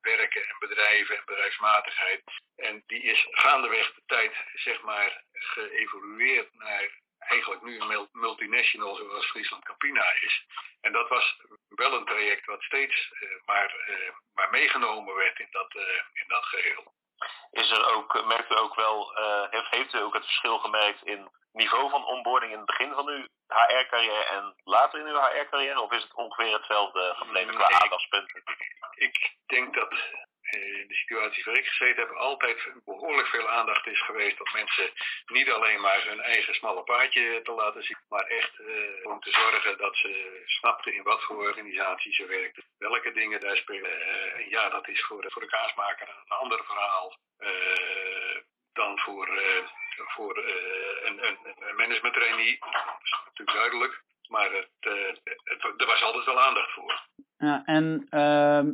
werken 0.00 0.48
en 0.48 0.56
bedrijven 0.58 1.16
en 1.16 1.22
bedrijfsmatigheid. 1.24 2.22
En 2.56 2.82
die 2.86 3.02
is 3.02 3.26
gaandeweg 3.30 3.94
de 3.94 4.02
tijd, 4.06 4.32
zeg 4.54 4.82
maar, 4.82 5.22
geëvolueerd 5.32 6.54
naar 6.54 6.90
eigenlijk 7.18 7.62
nu 7.62 7.80
een 7.80 8.08
multinational 8.12 8.96
zoals 8.96 9.26
Friesland 9.26 9.64
Campina 9.64 10.04
is. 10.20 10.46
En 10.80 10.92
dat 10.92 11.08
was 11.08 11.36
wel 11.68 11.92
een 11.92 12.04
traject 12.04 12.46
wat 12.46 12.62
steeds 12.62 13.12
maar, 13.44 13.74
maar 14.34 14.50
meegenomen 14.50 15.14
werd 15.14 15.38
in 15.38 15.48
dat, 15.50 15.74
in 16.12 16.28
dat 16.28 16.44
geheel. 16.44 16.92
Is 17.50 17.70
er 17.70 17.94
ook, 17.94 18.24
merkt 18.26 18.50
u 18.50 18.56
ook 18.56 18.74
wel, 18.74 19.12
heeft, 19.50 19.70
heeft 19.70 19.94
u 19.94 19.98
ook 19.98 20.14
het 20.14 20.24
verschil 20.24 20.58
gemerkt 20.58 21.02
in 21.02 21.30
niveau 21.52 21.90
van 21.90 22.04
onboarding 22.04 22.52
in 22.52 22.58
het 22.58 22.66
begin 22.66 22.92
van 22.92 23.08
uw 23.08 23.26
HR-carrière 23.48 24.24
en 24.24 24.54
later 24.64 25.00
in 25.00 25.06
uw 25.06 25.20
HR-carrière? 25.20 25.80
Of 25.80 25.92
is 25.92 26.02
het 26.02 26.14
ongeveer 26.14 26.52
hetzelfde 26.52 27.14
gebleven 27.16 27.54
qua 27.54 27.68
aandachtspunten? 27.70 28.42
Ik 28.94 29.36
denk 29.46 29.74
dat 29.74 29.94
in 30.50 30.88
de 30.88 30.94
situatie 30.94 31.44
waar 31.44 31.58
ik 31.58 31.66
gezeten 31.66 32.02
heb, 32.02 32.16
altijd 32.16 32.72
behoorlijk 32.84 33.28
veel 33.28 33.48
aandacht 33.48 33.86
is 33.86 34.02
geweest 34.02 34.38
dat 34.38 34.52
mensen 34.52 34.90
niet 35.26 35.50
alleen 35.50 35.80
maar 35.80 36.04
hun 36.06 36.20
eigen 36.20 36.54
smalle 36.54 36.82
paadje 36.82 37.40
te 37.42 37.52
laten 37.52 37.82
zien, 37.82 37.98
maar 38.08 38.24
echt 38.24 38.58
uh, 38.58 39.10
om 39.12 39.20
te 39.20 39.30
zorgen 39.30 39.78
dat 39.78 39.96
ze 39.96 40.42
snapten 40.44 40.94
in 40.94 41.02
wat 41.02 41.22
voor 41.22 41.36
organisatie 41.36 42.12
ze 42.12 42.26
werkten, 42.26 42.64
welke 42.78 43.12
dingen 43.12 43.40
daar 43.40 43.56
spelen. 43.56 43.90
Uh, 43.90 44.50
ja, 44.50 44.68
dat 44.68 44.88
is 44.88 45.04
voor, 45.04 45.24
voor 45.28 45.42
de 45.42 45.48
kaasmaker 45.48 46.08
een 46.08 46.36
ander 46.36 46.64
verhaal 46.64 47.16
uh, 47.38 48.40
dan 48.72 48.98
voor, 48.98 49.28
voor 49.96 50.36
een, 51.04 51.26
een, 51.26 51.38
een 51.58 51.76
management 51.76 52.14
trainee. 52.14 52.58
Dat 52.60 53.00
is 53.02 53.20
natuurlijk 53.24 53.58
duidelijk. 53.58 54.02
Maar 54.28 54.52
het, 54.52 54.70
het, 55.44 55.80
er 55.80 55.86
was 55.86 56.02
altijd 56.02 56.24
wel 56.24 56.40
aandacht 56.40 56.72
voor. 56.72 57.06
Ja, 57.38 57.62
en 57.64 58.06
ehm, 58.10 58.70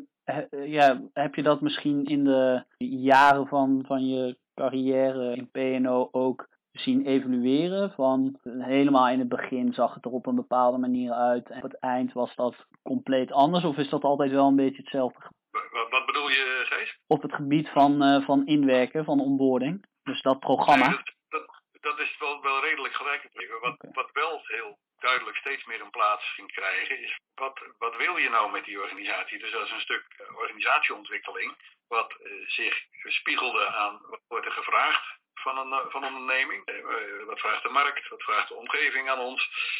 ja, 0.50 1.00
heb 1.12 1.34
je 1.34 1.42
dat 1.42 1.60
misschien 1.60 2.04
in 2.04 2.24
de 2.24 2.64
jaren 2.78 3.46
van, 3.46 3.84
van 3.86 4.06
je 4.06 4.36
carrière 4.54 5.36
in 5.36 5.50
PNO 5.50 6.08
ook 6.12 6.48
zien 6.72 7.06
evolueren? 7.06 7.90
Van 7.90 8.38
helemaal 8.42 9.08
in 9.08 9.18
het 9.18 9.28
begin 9.28 9.72
zag 9.72 9.94
het 9.94 10.04
er 10.04 10.10
op 10.10 10.26
een 10.26 10.34
bepaalde 10.34 10.78
manier 10.78 11.12
uit 11.12 11.50
en 11.50 11.56
op 11.56 11.62
het 11.62 11.78
eind 11.78 12.12
was 12.12 12.34
dat 12.34 12.66
compleet 12.82 13.32
anders? 13.32 13.64
Of 13.64 13.76
is 13.76 13.88
dat 13.88 14.02
altijd 14.02 14.30
wel 14.30 14.46
een 14.46 14.56
beetje 14.56 14.82
hetzelfde? 14.82 15.20
Wat, 15.50 15.90
wat 15.90 16.06
bedoel 16.06 16.28
je, 16.28 16.62
Gees? 16.64 16.98
Op 17.06 17.22
het 17.22 17.34
gebied 17.34 17.68
van, 17.68 18.02
uh, 18.02 18.24
van 18.24 18.46
inwerken, 18.46 19.04
van 19.04 19.20
onboarding. 19.20 19.84
Dus 20.02 20.22
dat 20.22 20.38
programma. 20.38 20.88
Nee, 20.88 20.98
dat, 21.28 21.46
dat, 21.80 21.98
is 21.98 22.16
wel, 22.18 22.42
wel 22.42 22.60
redelijk 22.60 22.94
gelijk. 22.94 23.30
Wat, 23.60 23.72
okay. 23.72 23.90
wat 23.92 24.10
wel 24.12 24.40
heel 24.44 24.78
duidelijk 24.98 25.36
steeds 25.36 25.64
meer 25.64 25.80
een 25.80 25.96
plaats 25.98 26.24
ging 26.34 26.52
krijgen, 26.52 27.02
is 27.02 27.18
wat, 27.34 27.60
wat 27.78 27.96
wil 27.96 28.16
je 28.16 28.28
nou 28.28 28.50
met 28.50 28.64
die 28.64 28.80
organisatie? 28.80 29.38
Dus 29.38 29.52
dat 29.52 29.64
is 29.64 29.70
een 29.70 29.88
stuk 29.88 30.06
eh, 30.08 30.13
organisatieontwikkeling, 30.36 31.56
wat 31.88 32.14
uh, 32.22 32.48
zich 32.48 32.86
spiegelde 33.02 33.66
aan 33.66 34.00
wat 34.08 34.20
wordt 34.28 34.46
er 34.46 34.52
gevraagd 34.52 35.04
van 35.34 35.58
een, 35.58 35.68
uh, 35.68 35.90
van 35.90 36.02
een 36.02 36.14
onderneming. 36.14 36.68
Uh, 36.68 37.26
wat 37.26 37.40
vraagt 37.40 37.62
de 37.62 37.68
markt, 37.68 38.08
wat 38.08 38.22
vraagt 38.22 38.48
de 38.48 38.54
omgeving 38.54 39.10
aan 39.10 39.18
ons? 39.18 39.72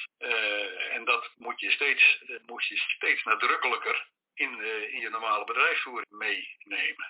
en 0.90 1.04
dat 1.04 1.30
moet 1.36 1.60
je 1.60 1.70
steeds, 1.70 2.24
moet 2.46 2.66
je 2.66 2.76
steeds 2.76 3.24
nadrukkelijker 3.24 4.06
in, 4.34 4.60
in 4.90 5.00
je 5.00 5.08
normale 5.10 5.44
bedrijfsvoering 5.44 6.10
meenemen. 6.10 7.03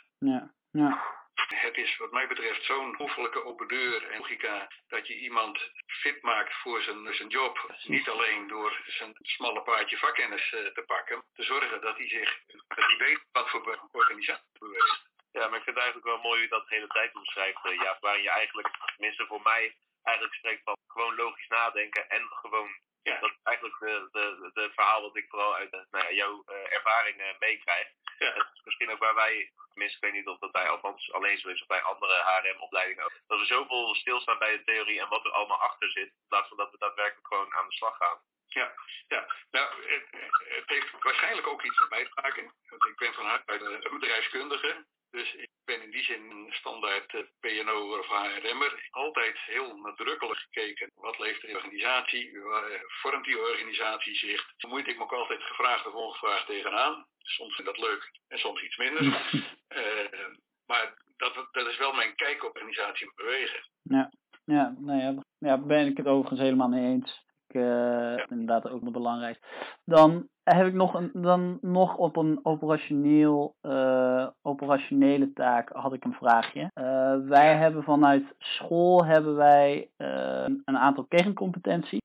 Is 1.84 1.96
wat 1.96 2.12
mij 2.12 2.26
betreft 2.26 2.64
zo'n 2.64 2.94
hoefelijke 2.96 3.44
open 3.44 3.68
deur 3.68 4.10
en 4.10 4.18
logica 4.18 4.68
dat 4.88 5.06
je 5.06 5.18
iemand 5.18 5.70
fit 5.86 6.22
maakt 6.22 6.54
voor 6.54 6.82
zijn, 6.82 7.14
zijn 7.14 7.28
job. 7.28 7.74
Niet 7.82 8.08
alleen 8.08 8.46
door 8.46 8.82
zijn 8.86 9.14
smalle 9.20 9.62
paardje 9.62 9.96
vakkennis 9.96 10.52
uh, 10.52 10.66
te 10.66 10.82
pakken, 10.86 11.24
te 11.34 11.42
zorgen 11.42 11.80
dat 11.80 11.96
hij 11.96 12.08
zich 12.08 12.40
dat 12.46 12.84
hij 12.86 12.96
weet 12.96 13.22
wat 13.32 13.50
voor 13.50 13.88
organisatie 13.92 14.58
beweegt. 14.58 15.02
Ja, 15.32 15.48
maar 15.48 15.58
ik 15.58 15.64
vind 15.64 15.76
het 15.76 15.84
eigenlijk 15.84 16.06
wel 16.06 16.18
mooi 16.18 16.34
hoe 16.34 16.42
je 16.42 16.48
dat 16.48 16.68
de 16.68 16.74
hele 16.74 16.86
tijd 16.86 17.14
omschrijft, 17.14 17.64
uh, 17.64 17.74
ja, 17.74 17.96
waarin 18.00 18.22
je 18.22 18.30
eigenlijk, 18.30 18.68
tenminste 18.96 19.26
voor 19.26 19.42
mij, 19.42 19.76
eigenlijk 20.02 20.36
spreekt 20.36 20.62
van 20.62 20.76
gewoon 20.86 21.14
logisch 21.14 21.48
nadenken 21.48 22.08
en 22.08 22.22
gewoon 22.30 22.70
ja. 23.04 23.20
Dat 23.20 23.30
is 23.30 23.36
eigenlijk 23.42 23.78
de, 23.78 24.08
de, 24.12 24.50
de 24.54 24.70
verhaal 24.74 25.02
wat 25.02 25.16
ik 25.16 25.28
vooral 25.28 25.54
uit 25.54 25.70
nou 25.70 26.04
ja, 26.04 26.12
jouw 26.12 26.44
uh, 26.46 26.72
ervaring 26.72 27.20
uh, 27.20 27.26
meekrijg. 27.38 27.88
Ja. 28.18 28.50
misschien 28.64 28.90
ook 28.90 28.98
waar 28.98 29.14
wij, 29.14 29.52
tenminste 29.70 29.96
ik 29.96 30.04
weet 30.04 30.12
niet 30.12 30.26
of 30.26 30.38
dat 30.38 30.52
bij 30.52 30.68
althans 30.68 31.12
alleen 31.12 31.38
zo 31.38 31.48
is 31.48 31.60
of 31.60 31.66
bij 31.66 31.82
andere 31.82 32.22
HRM-opleidingen 32.22 33.04
ook, 33.04 33.12
dat 33.26 33.38
we 33.38 33.44
zoveel 33.44 33.94
stilstaan 33.94 34.38
bij 34.38 34.56
de 34.56 34.64
theorie 34.64 35.00
en 35.00 35.08
wat 35.08 35.24
er 35.24 35.30
allemaal 35.30 35.60
achter 35.60 35.90
zit, 35.90 36.08
in 36.08 36.28
plaats 36.28 36.48
van 36.48 36.56
dat 36.56 36.70
we 36.70 36.78
daadwerkelijk 36.78 37.26
gewoon 37.26 37.54
aan 37.54 37.68
de 37.68 37.74
slag 37.74 37.96
gaan. 37.96 38.18
Ja, 38.46 38.74
ja. 39.08 39.26
Nou, 39.50 39.66
het, 39.92 40.06
het 40.48 40.68
heeft 40.68 41.02
waarschijnlijk 41.02 41.46
ook 41.46 41.62
iets 41.62 41.80
met 41.80 41.90
mij 41.90 42.04
te 42.04 42.20
maken. 42.22 42.54
Want 42.68 42.84
ik 42.84 42.96
ben 42.96 43.14
van 43.14 43.26
uit 43.26 43.60
een 43.60 43.98
bedrijfskundige. 43.98 44.86
Dus 45.18 45.34
ik 45.34 45.50
ben 45.64 45.82
in 45.82 45.90
die 45.90 46.02
zin 46.02 46.46
standaard 46.48 47.12
uh, 47.12 47.20
PNO 47.40 47.98
of 47.98 48.06
HRM'er. 48.06 48.88
Altijd 48.90 49.38
heel 49.38 49.76
nadrukkelijk 49.76 50.38
gekeken. 50.38 50.90
Wat 50.94 51.18
leeft 51.18 51.40
de 51.40 51.54
organisatie? 51.54 52.30
Uh, 52.30 52.56
vormt 52.86 53.24
die 53.24 53.38
organisatie 53.38 54.14
zich? 54.16 54.42
Moet 54.68 54.88
ik 54.88 54.96
me 54.96 55.02
ook 55.02 55.12
altijd 55.12 55.42
gevraagd 55.42 55.86
of 55.86 55.94
ongevraagd 55.94 56.46
tegenaan. 56.46 57.06
Soms 57.18 57.54
vind 57.54 57.68
ik 57.68 57.74
dat 57.74 57.88
leuk 57.88 58.10
en 58.28 58.38
soms 58.38 58.62
iets 58.62 58.76
minder. 58.76 59.02
uh, 59.02 60.28
maar 60.70 60.94
dat, 61.16 61.48
dat 61.52 61.66
is 61.66 61.76
wel 61.76 61.92
mijn 61.92 62.14
kijk 62.14 62.44
op 62.44 62.54
organisatie 62.54 63.12
bewegen. 63.14 63.68
Ja, 63.82 64.10
ja, 64.44 64.74
nou 64.78 65.00
ja, 65.00 65.22
ja, 65.38 65.58
ben 65.58 65.86
ik 65.86 65.96
het 65.96 66.06
overigens 66.06 66.40
helemaal 66.40 66.68
mee 66.68 66.92
eens. 66.92 67.23
Ja. 67.54 68.26
Inderdaad 68.28 68.70
ook 68.70 68.82
nog 68.82 68.92
belangrijk. 68.92 69.38
Dan 69.84 70.28
heb 70.42 70.66
ik 70.66 70.74
nog, 70.74 70.94
een, 70.94 71.10
dan 71.12 71.58
nog 71.60 71.96
op 71.96 72.16
een 72.16 72.40
operationeel, 72.42 73.54
uh, 73.62 74.26
operationele 74.42 75.32
taak 75.32 75.70
had 75.72 75.92
ik 75.92 76.04
een 76.04 76.12
vraagje. 76.12 76.60
Uh, 76.74 77.14
wij 77.28 77.56
hebben 77.56 77.82
vanuit 77.82 78.34
school 78.38 79.04
hebben 79.04 79.34
wij 79.36 79.90
uh, 79.98 80.44
een 80.64 80.78
aantal 80.78 81.04
kerncompetenties. 81.04 82.00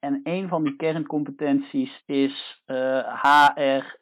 en 0.00 0.20
een 0.22 0.48
van 0.48 0.64
die 0.64 0.76
kerncompetenties 0.76 2.02
is 2.06 2.62
HR 3.22 3.98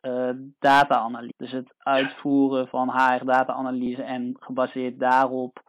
data-analyse. 0.59 1.35
Dus 1.37 1.53
het 1.53 1.75
uitvoeren 1.79 2.69
van 2.69 2.91
HR 2.91 3.25
data-analyse 3.25 4.03
en 4.03 4.37
gebaseerd 4.41 4.99
daarop 4.99 5.63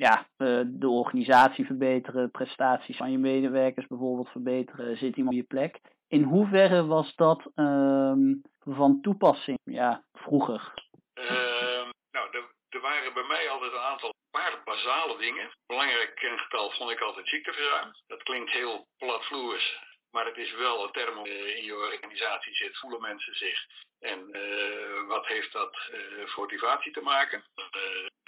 ja, 0.00 0.26
de 0.64 0.88
organisatie 0.88 1.66
verbeteren, 1.66 2.30
prestaties 2.30 2.96
van 2.96 3.10
je 3.10 3.18
medewerkers 3.18 3.86
bijvoorbeeld 3.86 4.28
verbeteren, 4.28 4.96
zit 4.96 5.16
iemand 5.16 5.36
op 5.36 5.42
je 5.42 5.46
plek. 5.46 5.80
In 6.08 6.22
hoeverre 6.22 6.86
was 6.86 7.14
dat 7.14 7.40
uh, 7.54 8.12
van 8.60 9.00
toepassing 9.02 9.58
ja, 9.64 10.04
vroeger? 10.12 10.72
Uh, 11.14 11.90
nou, 12.10 12.26
er, 12.70 12.80
waren 12.80 13.12
bij 13.14 13.26
mij 13.26 13.50
altijd 13.50 13.72
een 13.72 13.90
aantal 13.92 14.14
paar 14.30 14.60
basale 14.64 15.18
dingen. 15.18 15.50
Belangrijk 15.66 16.14
kengetal 16.14 16.70
vond 16.70 16.90
ik 16.90 17.00
altijd 17.00 17.28
ziekteverzuim. 17.28 17.90
Dat 18.06 18.22
klinkt 18.22 18.50
heel 18.50 18.86
platvloers, 18.98 19.78
maar 20.10 20.26
het 20.26 20.36
is 20.36 20.54
wel 20.54 20.84
een 20.84 20.92
term 20.92 21.26
uh, 21.26 21.56
in 21.56 21.64
je 21.64 21.74
organisatie 21.74 22.54
zit. 22.54 22.78
Voelen 22.78 23.00
mensen 23.00 23.34
zich? 23.34 23.66
En 24.00 24.36
uh, 24.36 25.06
wat 25.06 25.26
heeft 25.26 25.52
dat 25.52 25.76
uh, 25.92 26.26
voor 26.26 26.42
motivatie 26.42 26.92
te 26.92 27.00
maken? 27.00 27.44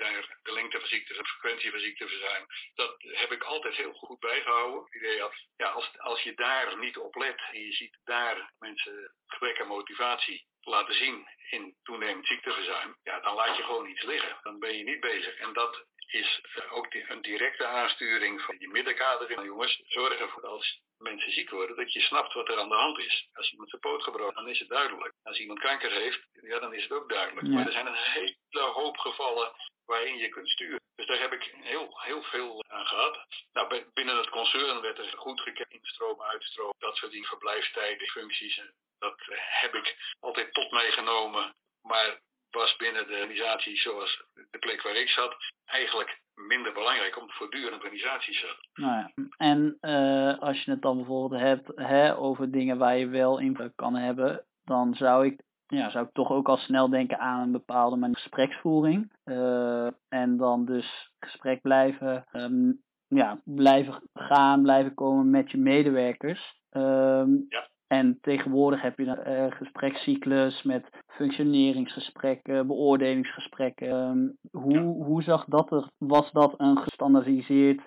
daar 0.03 0.39
de 0.43 0.53
lengte 0.53 0.79
van 0.79 0.89
ziektes 0.89 1.17
en 1.17 1.27
frequentie 1.27 1.71
van 1.71 1.81
ziekteverzuim. 1.81 2.47
Dat 2.75 2.95
heb 2.99 3.33
ik 3.33 3.43
altijd 3.43 3.75
heel 3.75 3.93
goed 3.93 4.21
bijgehouden. 4.21 4.85
Het 4.85 4.95
idee 4.95 5.21
had, 5.21 5.35
ja, 5.57 5.69
als, 5.69 5.99
als 5.99 6.23
je 6.23 6.35
daar 6.35 6.79
niet 6.79 6.99
op 6.99 7.15
let 7.15 7.41
en 7.53 7.61
je 7.61 7.73
ziet 7.73 7.99
daar 8.05 8.53
mensen 8.59 9.15
gebrek 9.27 9.61
aan 9.61 9.67
motivatie 9.67 10.47
laten 10.61 10.95
zien 10.95 11.29
in 11.51 11.77
toenemend 11.83 12.27
ziekteverzuim, 12.27 12.97
ja, 13.03 13.21
dan 13.21 13.35
laat 13.35 13.57
je 13.57 13.63
gewoon 13.63 13.89
iets 13.89 14.03
liggen. 14.03 14.39
Dan 14.43 14.59
ben 14.59 14.77
je 14.77 14.85
niet 14.85 15.01
bezig. 15.01 15.37
En 15.37 15.53
dat 15.53 15.87
is 16.13 16.41
ook 16.71 16.95
een 16.95 17.23
directe 17.23 17.67
aansturing 17.67 18.41
van 18.41 18.57
je 18.59 18.69
middenkader. 18.69 19.45
Jongens, 19.45 19.83
zorg 19.87 20.19
ervoor 20.19 20.47
als 20.47 20.81
mensen 20.99 21.33
ziek 21.33 21.51
worden, 21.51 21.77
dat 21.77 21.93
je 21.93 22.01
snapt 22.01 22.33
wat 22.33 22.49
er 22.49 22.59
aan 22.59 22.69
de 22.69 22.75
hand 22.75 22.99
is. 22.99 23.29
Als 23.33 23.51
iemand 23.51 23.71
zijn 23.71 23.81
poot 23.81 24.03
gebroken, 24.03 24.35
dan 24.35 24.49
is 24.49 24.59
het 24.59 24.69
duidelijk. 24.69 25.15
Als 25.23 25.39
iemand 25.39 25.59
kanker 25.59 25.91
heeft, 25.91 26.21
ja, 26.33 26.59
dan 26.59 26.75
is 26.75 26.83
het 26.83 26.93
ook 26.93 27.09
duidelijk. 27.09 27.47
Ja. 27.47 27.53
Maar 27.53 27.67
er 27.67 27.73
zijn 27.73 27.87
een 27.87 27.95
hele 27.95 28.61
hoop 28.61 28.97
gevallen 28.97 29.53
waarin 29.85 30.17
je 30.17 30.29
kunt 30.29 30.49
sturen. 30.49 30.81
Dus 30.95 31.07
daar 31.07 31.21
heb 31.21 31.33
ik 31.33 31.55
heel, 31.63 32.01
heel 32.01 32.23
veel 32.23 32.65
aan 32.69 32.87
gehad. 32.87 33.27
Nou, 33.53 33.85
binnen 33.93 34.17
het 34.17 34.29
concern 34.29 34.81
werd 34.81 34.99
er 34.99 35.13
goed 35.17 35.41
gekeken, 35.41 35.79
instroom, 35.81 36.23
uitstroom, 36.23 36.73
dat 36.79 36.97
soort 36.97 37.13
dingen, 37.13 37.29
verblijfstijden, 37.29 38.07
functies. 38.07 38.61
Dat 38.99 39.21
heb 39.61 39.75
ik 39.75 40.15
altijd 40.21 40.53
tot 40.53 40.71
mij 40.71 40.91
genomen. 40.91 41.55
Maar 41.83 42.21
was 42.55 42.77
binnen 42.77 43.07
de 43.07 43.13
organisatie 43.13 43.77
zoals 43.77 44.25
de 44.51 44.59
plek 44.59 44.83
waar 44.83 44.97
ik 44.97 45.09
zat 45.09 45.37
eigenlijk 45.65 46.21
minder 46.35 46.73
belangrijk 46.73 47.19
om 47.21 47.31
voortdurend 47.31 47.83
organisatie 47.83 48.35
zat. 48.35 48.57
Nou 48.75 48.93
ja. 48.93 49.13
En 49.37 49.79
uh, 49.81 50.39
als 50.39 50.65
je 50.65 50.71
het 50.71 50.83
dan 50.83 50.97
bijvoorbeeld 50.97 51.41
hebt 51.41 51.73
hè, 51.75 52.17
over 52.17 52.51
dingen 52.51 52.79
waar 52.79 52.97
je 52.97 53.09
wel 53.09 53.39
invloed 53.39 53.73
kan 53.75 53.95
hebben, 53.95 54.45
dan 54.65 54.95
zou 54.95 55.27
ik 55.27 55.41
ja, 55.67 55.91
zou 55.91 56.07
ik 56.07 56.13
toch 56.13 56.31
ook 56.31 56.49
al 56.49 56.57
snel 56.57 56.89
denken 56.89 57.19
aan 57.19 57.41
een 57.41 57.53
bepaalde 57.53 57.97
manier 57.97 58.17
gespreksvoering. 58.17 59.13
Uh, 59.25 59.87
en 60.09 60.37
dan 60.37 60.65
dus 60.65 61.13
gesprek 61.19 61.61
blijven, 61.61 62.27
um, 62.33 62.83
ja, 63.09 63.41
blijven 63.45 64.03
gaan, 64.15 64.63
blijven 64.63 64.95
komen 64.95 65.31
met 65.31 65.51
je 65.51 65.59
medewerkers. 65.59 66.61
Um, 66.71 67.47
ja. 67.49 67.69
En 67.87 68.19
tegenwoordig 68.21 68.83
heb 68.83 68.99
je 68.99 69.07
een 69.07 69.45
uh, 69.45 69.53
gesprekscyclus 69.53 70.63
met 70.63 71.02
functioneringsgesprekken, 71.23 72.67
beoordelingsgesprekken. 72.67 73.89
Um, 73.89 74.39
hoe, 74.51 75.05
hoe 75.05 75.23
zag 75.23 75.45
dat 75.45 75.73
er? 75.73 75.91
Was 75.99 76.33
dat 76.33 76.55
een 76.57 76.79
gestandardiseerd 76.79 77.81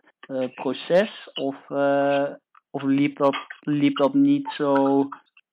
proces? 0.56 1.30
Of, 1.34 1.70
of 2.70 2.82
liep, 2.82 3.18
dat, 3.18 3.36
liep 3.60 3.98
dat 3.98 4.14
niet 4.14 4.48
zo 4.52 5.08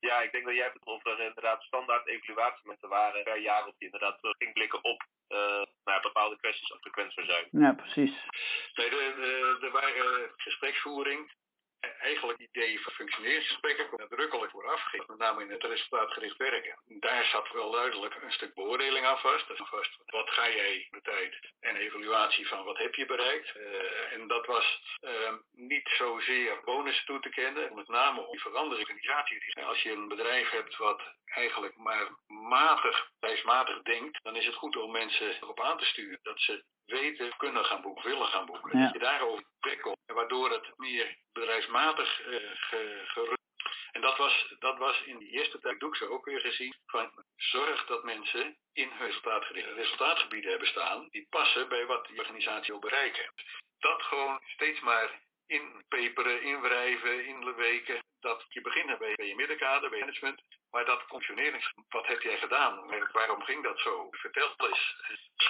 ja, 0.08 0.20
ik 0.20 0.32
denk 0.32 0.44
dat 0.44 0.54
jij 0.54 0.70
het 0.72 0.84
of 0.84 1.06
er 1.06 1.20
inderdaad 1.20 1.62
standaard 1.62 2.06
evaluatiemomenten 2.06 2.88
waren 2.88 3.22
per 3.22 3.40
jaar 3.40 3.66
op 3.66 3.74
die 3.78 3.90
inderdaad 3.90 4.18
terug 4.18 4.36
ging 4.36 4.52
blikken 4.52 4.84
op 4.84 5.02
uh, 5.28 5.62
naar 5.84 6.00
bepaalde 6.00 6.36
kwesties 6.36 6.72
of 6.72 6.80
frequentieverzuim. 6.80 7.46
Ja, 7.50 7.72
precies. 7.72 8.14
Nee, 8.74 8.90
er 9.60 9.70
waren 9.72 10.30
gespreksvoering 10.36 11.30
eigenlijk 12.00 12.38
ideeën 12.38 12.78
van 12.78 12.92
functioneringsgesprekken 12.92 13.88
nadrukkelijk 13.96 14.50
vooraf 14.50 14.82
ging, 14.82 15.06
met 15.06 15.18
name 15.18 15.42
in 15.42 15.50
het 15.50 15.62
resultaatgericht 15.62 16.36
werken. 16.36 16.82
Daar 16.86 17.24
zat 17.24 17.52
wel 17.52 17.70
duidelijk 17.70 18.14
een 18.22 18.32
stuk 18.32 18.54
beoordeling 18.54 19.06
aan 19.06 19.18
vast. 19.18 19.48
Dus 19.48 19.60
vast 19.64 19.96
wat 20.06 20.30
ga 20.30 20.48
jij 20.48 20.86
de 20.90 21.00
tijd 21.00 21.52
en 21.60 21.76
evaluatie 21.76 22.48
van 22.48 22.64
wat 22.64 22.78
heb 22.78 22.94
je 22.94 23.06
bereikt. 23.06 23.56
Uh, 23.56 24.12
en 24.12 24.28
dat 24.28 24.46
was 24.46 24.98
uh, 25.00 25.34
niet 25.52 25.88
zozeer 25.98 26.60
bonus 26.64 27.04
toe 27.04 27.20
te 27.20 27.28
kennen, 27.28 27.74
met 27.74 27.88
name 27.88 28.20
om 28.20 28.30
die 28.30 28.40
verandering 28.40 28.88
organisatie. 28.88 29.64
Als 29.64 29.82
je 29.82 29.92
een 29.92 30.08
bedrijf 30.08 30.50
hebt 30.50 30.76
wat 30.76 31.02
eigenlijk 31.24 31.76
maar 31.76 32.08
matig, 32.26 33.10
bedrijfsmatig 33.20 33.82
denkt, 33.82 34.18
dan 34.22 34.36
is 34.36 34.46
het 34.46 34.54
goed 34.54 34.76
om 34.76 34.92
mensen 34.92 35.34
erop 35.34 35.60
aan 35.60 35.78
te 35.78 35.84
sturen 35.84 36.18
dat 36.22 36.40
ze 36.40 36.64
weten, 36.84 37.36
kunnen 37.36 37.64
gaan 37.64 37.82
boeken, 37.82 38.10
willen 38.10 38.26
gaan 38.26 38.46
boeken. 38.46 38.78
Ja. 38.78 38.84
Dat 38.84 38.92
je 38.92 38.98
daarover 38.98 39.44
prikkelt, 39.60 39.98
waardoor 40.06 40.50
het 40.50 40.72
meer 40.76 41.16
bedrijfsmatig 41.32 41.71
uh, 41.72 43.06
gerust. 43.06 43.40
En 43.92 44.00
dat 44.00 44.16
was, 44.16 44.54
dat 44.58 44.78
was 44.78 45.02
in 45.02 45.18
die 45.18 45.30
eerste 45.30 45.60
tijd, 45.60 45.80
doe 45.80 45.96
ik 45.96 46.10
ook 46.10 46.24
weer 46.24 46.40
gezien, 46.40 46.74
van 46.86 47.10
zorg 47.36 47.86
dat 47.86 48.04
mensen 48.04 48.56
in 48.72 48.90
hun 48.90 49.74
resultaatgebieden 49.74 50.50
hebben 50.50 50.68
staan, 50.68 51.08
die 51.10 51.26
passen 51.30 51.68
bij 51.68 51.86
wat 51.86 52.06
die 52.06 52.18
organisatie 52.18 52.72
wil 52.72 52.80
bereiken. 52.80 53.32
Dat 53.78 54.02
gewoon 54.02 54.40
steeds 54.46 54.80
maar 54.80 55.20
inpeperen, 55.46 56.42
inwrijven, 56.42 57.26
inweken. 57.26 58.01
Dat 58.22 58.44
je 58.48 58.60
begint 58.60 58.98
bij, 58.98 59.14
bij 59.14 59.26
je 59.26 59.34
middenkader, 59.34 59.90
bij 59.90 59.98
management. 59.98 60.42
Maar 60.70 60.84
dat 60.84 61.02
functionerings, 61.02 61.72
wat 61.88 62.06
heb 62.06 62.20
jij 62.20 62.38
gedaan? 62.38 62.74
Waarom 63.12 63.42
ging 63.42 63.62
dat 63.62 63.78
zo? 63.78 64.08
Vertel 64.10 64.54
eens. 64.56 64.96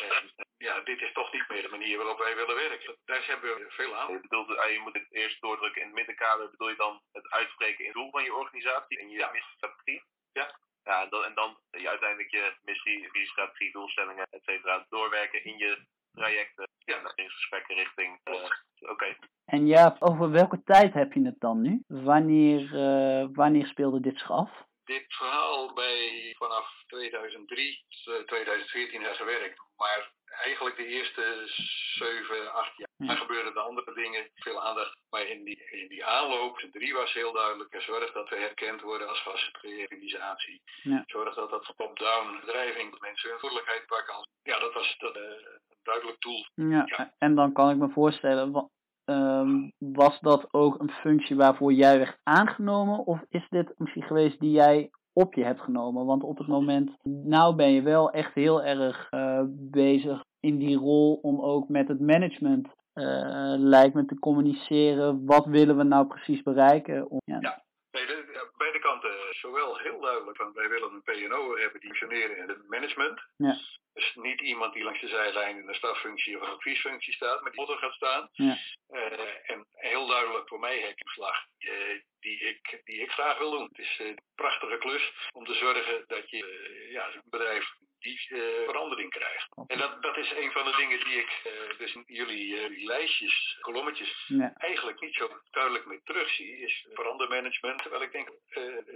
En, 0.00 0.46
ja, 0.56 0.80
dit 0.80 1.00
is 1.00 1.12
toch 1.12 1.32
niet 1.32 1.48
meer 1.48 1.62
de 1.62 1.68
manier 1.68 1.96
waarop 1.96 2.18
wij 2.18 2.37
willen 2.37 2.54
werken. 2.54 2.96
Daar 3.04 3.26
hebben 3.26 3.58
we 3.58 3.70
veel 3.70 3.96
aan. 3.96 4.12
Je, 4.12 4.20
bedoelt, 4.20 4.48
je 4.48 4.80
moet 4.82 4.94
het 4.94 5.12
eerst 5.12 5.40
doordrukken 5.40 5.80
in 5.80 5.87
het 5.87 5.96
middenkader. 5.96 6.50
Bedoel 6.50 6.68
je 6.68 6.76
dan 6.76 7.02
het 7.12 7.30
uitspreken 7.30 7.78
in 7.78 7.90
het 7.90 7.94
doel 7.94 8.11
van 8.11 8.24
je 8.24 8.35
organisatie 8.35 8.98
en 8.98 9.08
je 9.08 9.18
ja. 9.18 9.32
strategie? 9.56 10.04
Ja. 10.32 10.61
Ja, 10.85 11.02
en 11.02 11.08
dan, 11.08 11.24
en 11.24 11.35
dan 11.35 11.58
uiteindelijk 11.70 12.30
je 12.30 12.54
missie, 12.62 13.08
je 13.12 13.26
strategie, 13.26 13.72
doelstellingen, 13.72 14.26
et 14.30 14.42
cetera, 14.44 14.87
doorwerken 14.88 15.44
in 15.44 15.58
je 15.58 15.87
trajecten. 16.14 16.68
Ja. 16.85 17.12
In 17.14 17.31
gesprekken 17.31 17.77
richting. 17.77 18.20
Uh, 18.25 18.90
Oké. 18.90 19.16
En 19.44 19.66
ja, 19.66 19.96
over 19.98 20.31
welke 20.31 20.62
tijd 20.62 20.94
heb 20.94 21.12
je 21.12 21.25
het 21.25 21.40
dan 21.40 21.61
nu? 21.61 21.83
Wanneer, 21.87 22.61
uh, 22.61 23.29
wanneer 23.33 23.66
speelde 23.66 24.01
dit 24.01 24.18
zich 24.18 24.31
af? 24.31 24.51
Dit 24.85 25.05
verhaal 25.09 25.72
bij 25.75 26.35
vanaf 26.38 26.85
2003, 26.87 27.85
2014 28.27 29.01
uh, 29.03 29.09
gewerkt. 29.09 29.62
Maar 29.77 30.12
eigenlijk 30.33 30.77
de 30.77 30.87
eerste 30.87 31.42
7, 31.47 32.53
8 32.53 32.77
jaar. 32.77 32.88
Ja. 32.97 33.07
Dan 33.07 33.16
gebeurden 33.16 33.55
de 33.55 33.61
andere 33.61 33.95
dingen, 33.95 34.31
veel 34.35 34.62
aandacht. 34.62 34.97
Maar 35.11 35.27
in 35.27 35.45
die, 35.45 35.62
in 35.71 35.88
die 35.88 36.05
aanloop, 36.05 36.59
de 36.59 36.71
drie 36.71 36.95
was 36.95 37.12
heel 37.12 37.33
duidelijk. 37.33 37.83
Zorg 37.83 38.12
dat 38.12 38.29
we 38.29 38.37
herkend 38.37 38.81
worden 38.81 39.09
als 39.09 39.25
organisatie. 39.27 40.62
Ja. 40.83 41.03
Zorg 41.07 41.35
dat 41.35 41.51
dat 41.51 41.73
top-down 41.77 42.40
drijving, 42.47 42.90
dat 42.90 43.01
mensen 43.01 43.29
hun 43.31 43.38
verantwoordelijkheid 43.38 43.87
pakken. 43.87 44.29
Ja, 44.42 44.59
dat 44.59 44.75
was 44.75 44.95
dat, 44.99 45.16
uh, 45.16 45.23
een 45.23 45.79
duidelijk 45.83 46.21
doel. 46.21 46.47
Ja, 46.55 46.83
ja, 46.87 47.14
en 47.18 47.35
dan 47.35 47.53
kan 47.53 47.71
ik 47.71 47.77
me 47.77 47.88
voorstellen, 47.88 48.71
Um, 49.05 49.73
was 49.79 50.21
dat 50.21 50.55
ook 50.55 50.81
een 50.81 50.90
functie 50.90 51.37
waarvoor 51.37 51.73
jij 51.73 51.99
werd 51.99 52.18
aangenomen? 52.23 52.99
Of 52.99 53.21
is 53.29 53.47
dit 53.49 53.68
een 53.68 53.75
functie 53.77 54.03
geweest 54.03 54.40
die 54.40 54.51
jij 54.51 54.90
op 55.12 55.35
je 55.35 55.44
hebt 55.44 55.61
genomen? 55.61 56.07
Want 56.07 56.22
op 56.22 56.38
het 56.38 56.46
moment, 56.46 56.90
nou 57.03 57.55
ben 57.55 57.70
je 57.72 57.83
wel 57.83 58.11
echt 58.11 58.35
heel 58.35 58.62
erg 58.62 59.09
uh, 59.11 59.42
bezig 59.48 60.25
in 60.40 60.59
die 60.59 60.77
rol 60.77 61.18
om 61.22 61.40
ook 61.40 61.68
met 61.68 61.88
het 61.88 62.01
management, 62.01 62.66
uh, 62.94 63.55
lijkt 63.59 63.94
me, 63.94 64.05
te 64.05 64.18
communiceren. 64.18 65.27
Wat 65.27 65.46
willen 65.46 65.77
we 65.77 65.83
nou 65.83 66.07
precies 66.07 66.42
bereiken? 66.42 67.11
Om, 67.11 67.20
ja. 67.25 67.38
ja. 67.40 67.62
De, 67.90 68.51
beide 68.59 68.79
kanten. 68.79 69.11
Zowel 69.35 69.79
heel 69.79 70.01
duidelijk 70.01 70.37
van 70.37 70.53
wij 70.53 70.68
willen 70.68 70.92
een 70.92 71.03
PNO 71.03 71.57
hebben 71.57 71.81
die 71.81 71.95
functioneren 71.95 72.37
in 72.37 72.49
het 72.49 72.68
management. 72.68 73.21
Ja. 73.37 73.59
Dus 73.92 74.14
niet 74.14 74.40
iemand 74.40 74.73
die 74.73 74.85
langs 74.85 75.01
de 75.01 75.09
zijlijn 75.09 75.59
in 75.59 75.68
een 75.68 75.75
staffunctie 75.75 76.37
of 76.37 76.42
een 76.42 76.55
adviesfunctie 76.55 77.14
staat, 77.14 77.40
maar 77.40 77.51
die 77.51 77.61
motor 77.61 77.79
gaat 77.79 77.92
staan. 77.92 78.29
Ja. 78.33 78.59
Uh, 78.90 79.51
en 79.51 79.66
heel 79.71 80.07
duidelijk 80.07 80.49
voor 80.49 80.61
mij 80.61 80.81
heb 80.81 80.90
ik 80.90 81.09
slag 81.09 81.47
uh, 81.59 82.01
die, 82.21 82.38
ik, 82.38 82.81
die 82.85 83.01
ik 83.01 83.11
graag 83.11 83.38
wil 83.38 83.51
doen. 83.51 83.68
Het 83.68 83.79
is 83.79 83.99
een 83.99 84.18
prachtige 84.35 84.79
klus 84.79 85.12
om 85.33 85.45
te 85.45 85.55
zorgen 85.55 86.05
dat 86.07 86.31
je 86.31 86.88
ja, 86.90 87.14
een 87.14 87.23
bedrijf 87.25 87.75
die 88.03 88.21
verandering 88.67 89.11
krijgt. 89.11 89.49
En 89.67 89.79
dat, 89.79 90.03
dat 90.03 90.17
is 90.17 90.31
een 90.31 90.53
van 90.53 90.65
de 90.65 90.77
dingen 90.77 91.05
die 91.05 91.17
ik 91.17 91.31
dus 91.79 91.95
in 91.95 92.05
jullie 92.07 92.85
lijstjes, 92.85 93.59
kolommetjes, 93.61 94.25
ja. 94.27 94.53
eigenlijk 94.55 95.01
niet 95.01 95.15
zo 95.15 95.31
duidelijk 95.51 95.87
meer 95.87 96.01
terugzie, 96.05 96.59
is 96.59 96.87
verandermanagement. 96.93 97.83
Terwijl 97.83 98.03
ik 98.03 98.12
denk, 98.12 98.29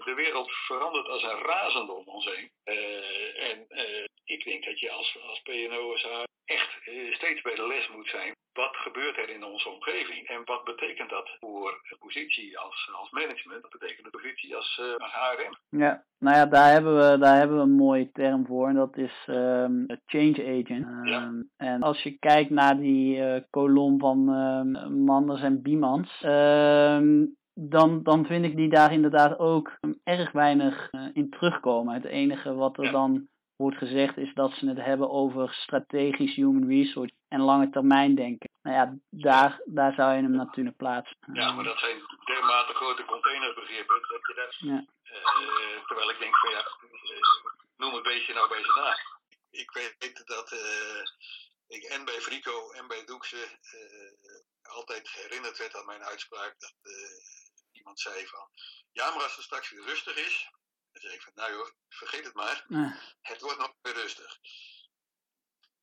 de 0.05 0.15
wereld 0.17 0.53
verandert 0.53 1.09
als 1.09 1.23
een 1.23 1.43
razende 1.43 1.93
om 1.93 2.07
ons 2.07 2.25
heen. 2.25 2.51
en 3.37 3.67
ik 4.25 4.45
denk 4.45 4.65
dat 4.65 4.81
je 4.81 4.91
als, 4.91 5.19
als 5.23 5.41
PNOSA 5.41 6.27
echt 6.45 6.87
uh, 6.87 7.15
steeds 7.15 7.41
bij 7.41 7.55
de 7.55 7.67
les 7.67 7.89
moet 7.89 8.09
zijn. 8.09 8.35
Wat 8.57 8.77
gebeurt 8.77 9.17
er 9.17 9.29
in 9.29 9.45
onze 9.45 9.69
omgeving 9.69 10.27
en 10.29 10.41
wat 10.45 10.65
betekent 10.65 11.11
dat 11.11 11.29
voor 11.41 11.71
de 11.89 11.97
positie 11.99 12.59
als, 12.59 12.91
als 13.01 13.11
management? 13.11 13.63
Wat 13.63 13.71
betekent 13.79 14.05
de 14.05 14.19
positie 14.19 14.57
als, 14.57 14.81
uh, 14.83 14.97
als 14.97 15.13
HRM? 15.13 15.81
Ja, 15.81 16.05
nou 16.19 16.37
ja, 16.37 16.47
daar 16.47 16.73
hebben 16.73 16.97
we, 16.97 17.19
daar 17.19 17.37
hebben 17.37 17.57
we 17.57 17.63
een 17.63 17.77
mooie 17.87 18.11
term 18.13 18.47
voor 18.47 18.69
en 18.69 18.75
dat 18.75 18.97
is 18.97 19.27
um, 19.27 19.87
change 20.07 20.63
agent. 20.63 20.87
Um, 20.87 21.07
ja. 21.07 21.43
En 21.57 21.83
als 21.83 22.03
je 22.03 22.19
kijkt 22.19 22.51
naar 22.51 22.77
die 22.77 23.17
uh, 23.17 23.41
kolom 23.51 23.99
van 23.99 24.19
uh, 24.29 24.87
Manders 24.87 25.43
en 25.43 25.63
Biemans, 25.63 26.21
dan, 27.55 28.03
dan 28.03 28.27
vind 28.27 28.45
ik 28.45 28.57
die 28.57 28.69
daar 28.69 28.93
inderdaad 28.93 29.39
ook 29.39 29.79
erg 30.05 30.33
weinig 30.33 30.91
in 31.13 31.31
terugkomen. 31.31 31.95
Het 31.95 32.05
enige 32.05 32.55
wat 32.55 32.79
er 32.79 32.85
Ja. 32.85 32.91
dan 32.91 33.29
wordt 33.57 33.77
gezegd 33.77 34.17
is 34.17 34.35
dat 34.35 34.53
ze 34.53 34.69
het 34.69 34.85
hebben 34.85 35.11
over 35.11 35.53
strategisch 35.53 36.35
human 36.35 36.69
resource 36.69 37.15
en 37.29 37.41
lange 37.41 37.71
termijn 37.71 38.15
denken. 38.15 38.51
Nou 38.63 38.77
ja, 38.77 38.99
daar, 39.11 39.61
daar 39.65 39.93
zou 39.93 40.15
je 40.15 40.23
hem 40.23 40.37
natuurlijk 40.37 40.77
plaatsen. 40.77 41.17
Ja, 41.33 41.53
maar 41.53 41.65
dat 41.65 41.79
zijn 41.79 42.03
dermate 42.25 42.75
grote 42.75 43.05
containerbegrippen 43.05 44.01
dat 44.09 44.27
je 44.27 44.35
dat. 44.35 44.55
Ja. 44.59 44.85
Uh, 45.05 45.87
terwijl 45.87 46.11
ik 46.11 46.19
denk 46.19 46.37
van 46.37 46.51
ja, 46.51 46.59
uh, 46.59 47.21
noem 47.77 47.95
het 47.95 48.03
beestje 48.03 48.35
nou 48.35 48.49
bij 48.49 48.63
zijn 48.65 48.85
naam. 48.85 48.97
Ik 49.51 49.71
weet 49.71 50.23
dat 50.27 50.53
uh, 50.53 51.03
ik 51.67 51.83
en 51.83 52.05
bij 52.05 52.21
Frico 52.21 52.71
en 52.71 52.87
bij 52.87 53.05
Doekse 53.05 53.59
altijd 54.63 55.11
herinnerd 55.11 55.59
werd 55.59 55.77
aan 55.77 55.87
mijn 55.87 56.05
uitspraak 56.05 56.55
dat 56.59 56.75
iemand 57.73 58.01
zei 58.01 58.27
van 58.27 58.49
ja, 58.93 59.11
maar 59.11 59.23
als 59.23 59.37
het 59.37 59.45
straks 59.45 59.71
weer 59.71 59.85
rustig 59.85 60.17
is, 60.17 60.51
dan 60.93 61.03
zeg 61.03 61.13
ik 61.13 61.23
van, 61.23 61.33
nou 61.35 61.53
joh, 61.53 61.71
vergeet 61.89 62.25
het 62.25 62.35
maar. 62.35 62.65
Het 63.21 63.41
wordt 63.41 63.59
nog 63.59 63.73
weer 63.83 63.95
rustig. 63.95 64.39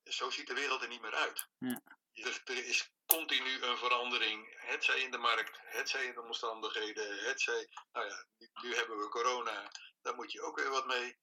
Zo 0.04 0.30
ziet 0.30 0.48
de 0.48 0.54
wereld 0.54 0.82
er 0.82 0.88
niet 0.88 1.02
meer 1.02 1.16
uit. 1.16 1.48
Ja. 1.58 1.82
Er, 2.14 2.42
er, 2.46 2.66
is 2.66 2.92
continu 3.06 3.62
een 3.62 3.78
verandering. 3.78 4.54
Het 4.56 4.84
zij 4.84 5.00
in 5.00 5.12
de 5.12 5.18
markt, 5.18 5.60
het 5.64 5.90
zij 5.90 6.06
in 6.06 6.14
de 6.14 6.22
omstandigheden, 6.22 7.24
het 7.24 7.42
zij... 7.42 7.70
Nou 7.92 8.08
ja, 8.08 8.26
nu, 8.38 8.50
nu 8.62 8.76
hebben 8.76 8.98
we 8.98 9.10
corona, 9.10 9.72
daar 10.02 10.16
moet 10.16 10.32
je 10.32 10.42
ook 10.42 10.60
weer 10.60 10.70
wat 10.70 10.86
mee. 10.86 11.18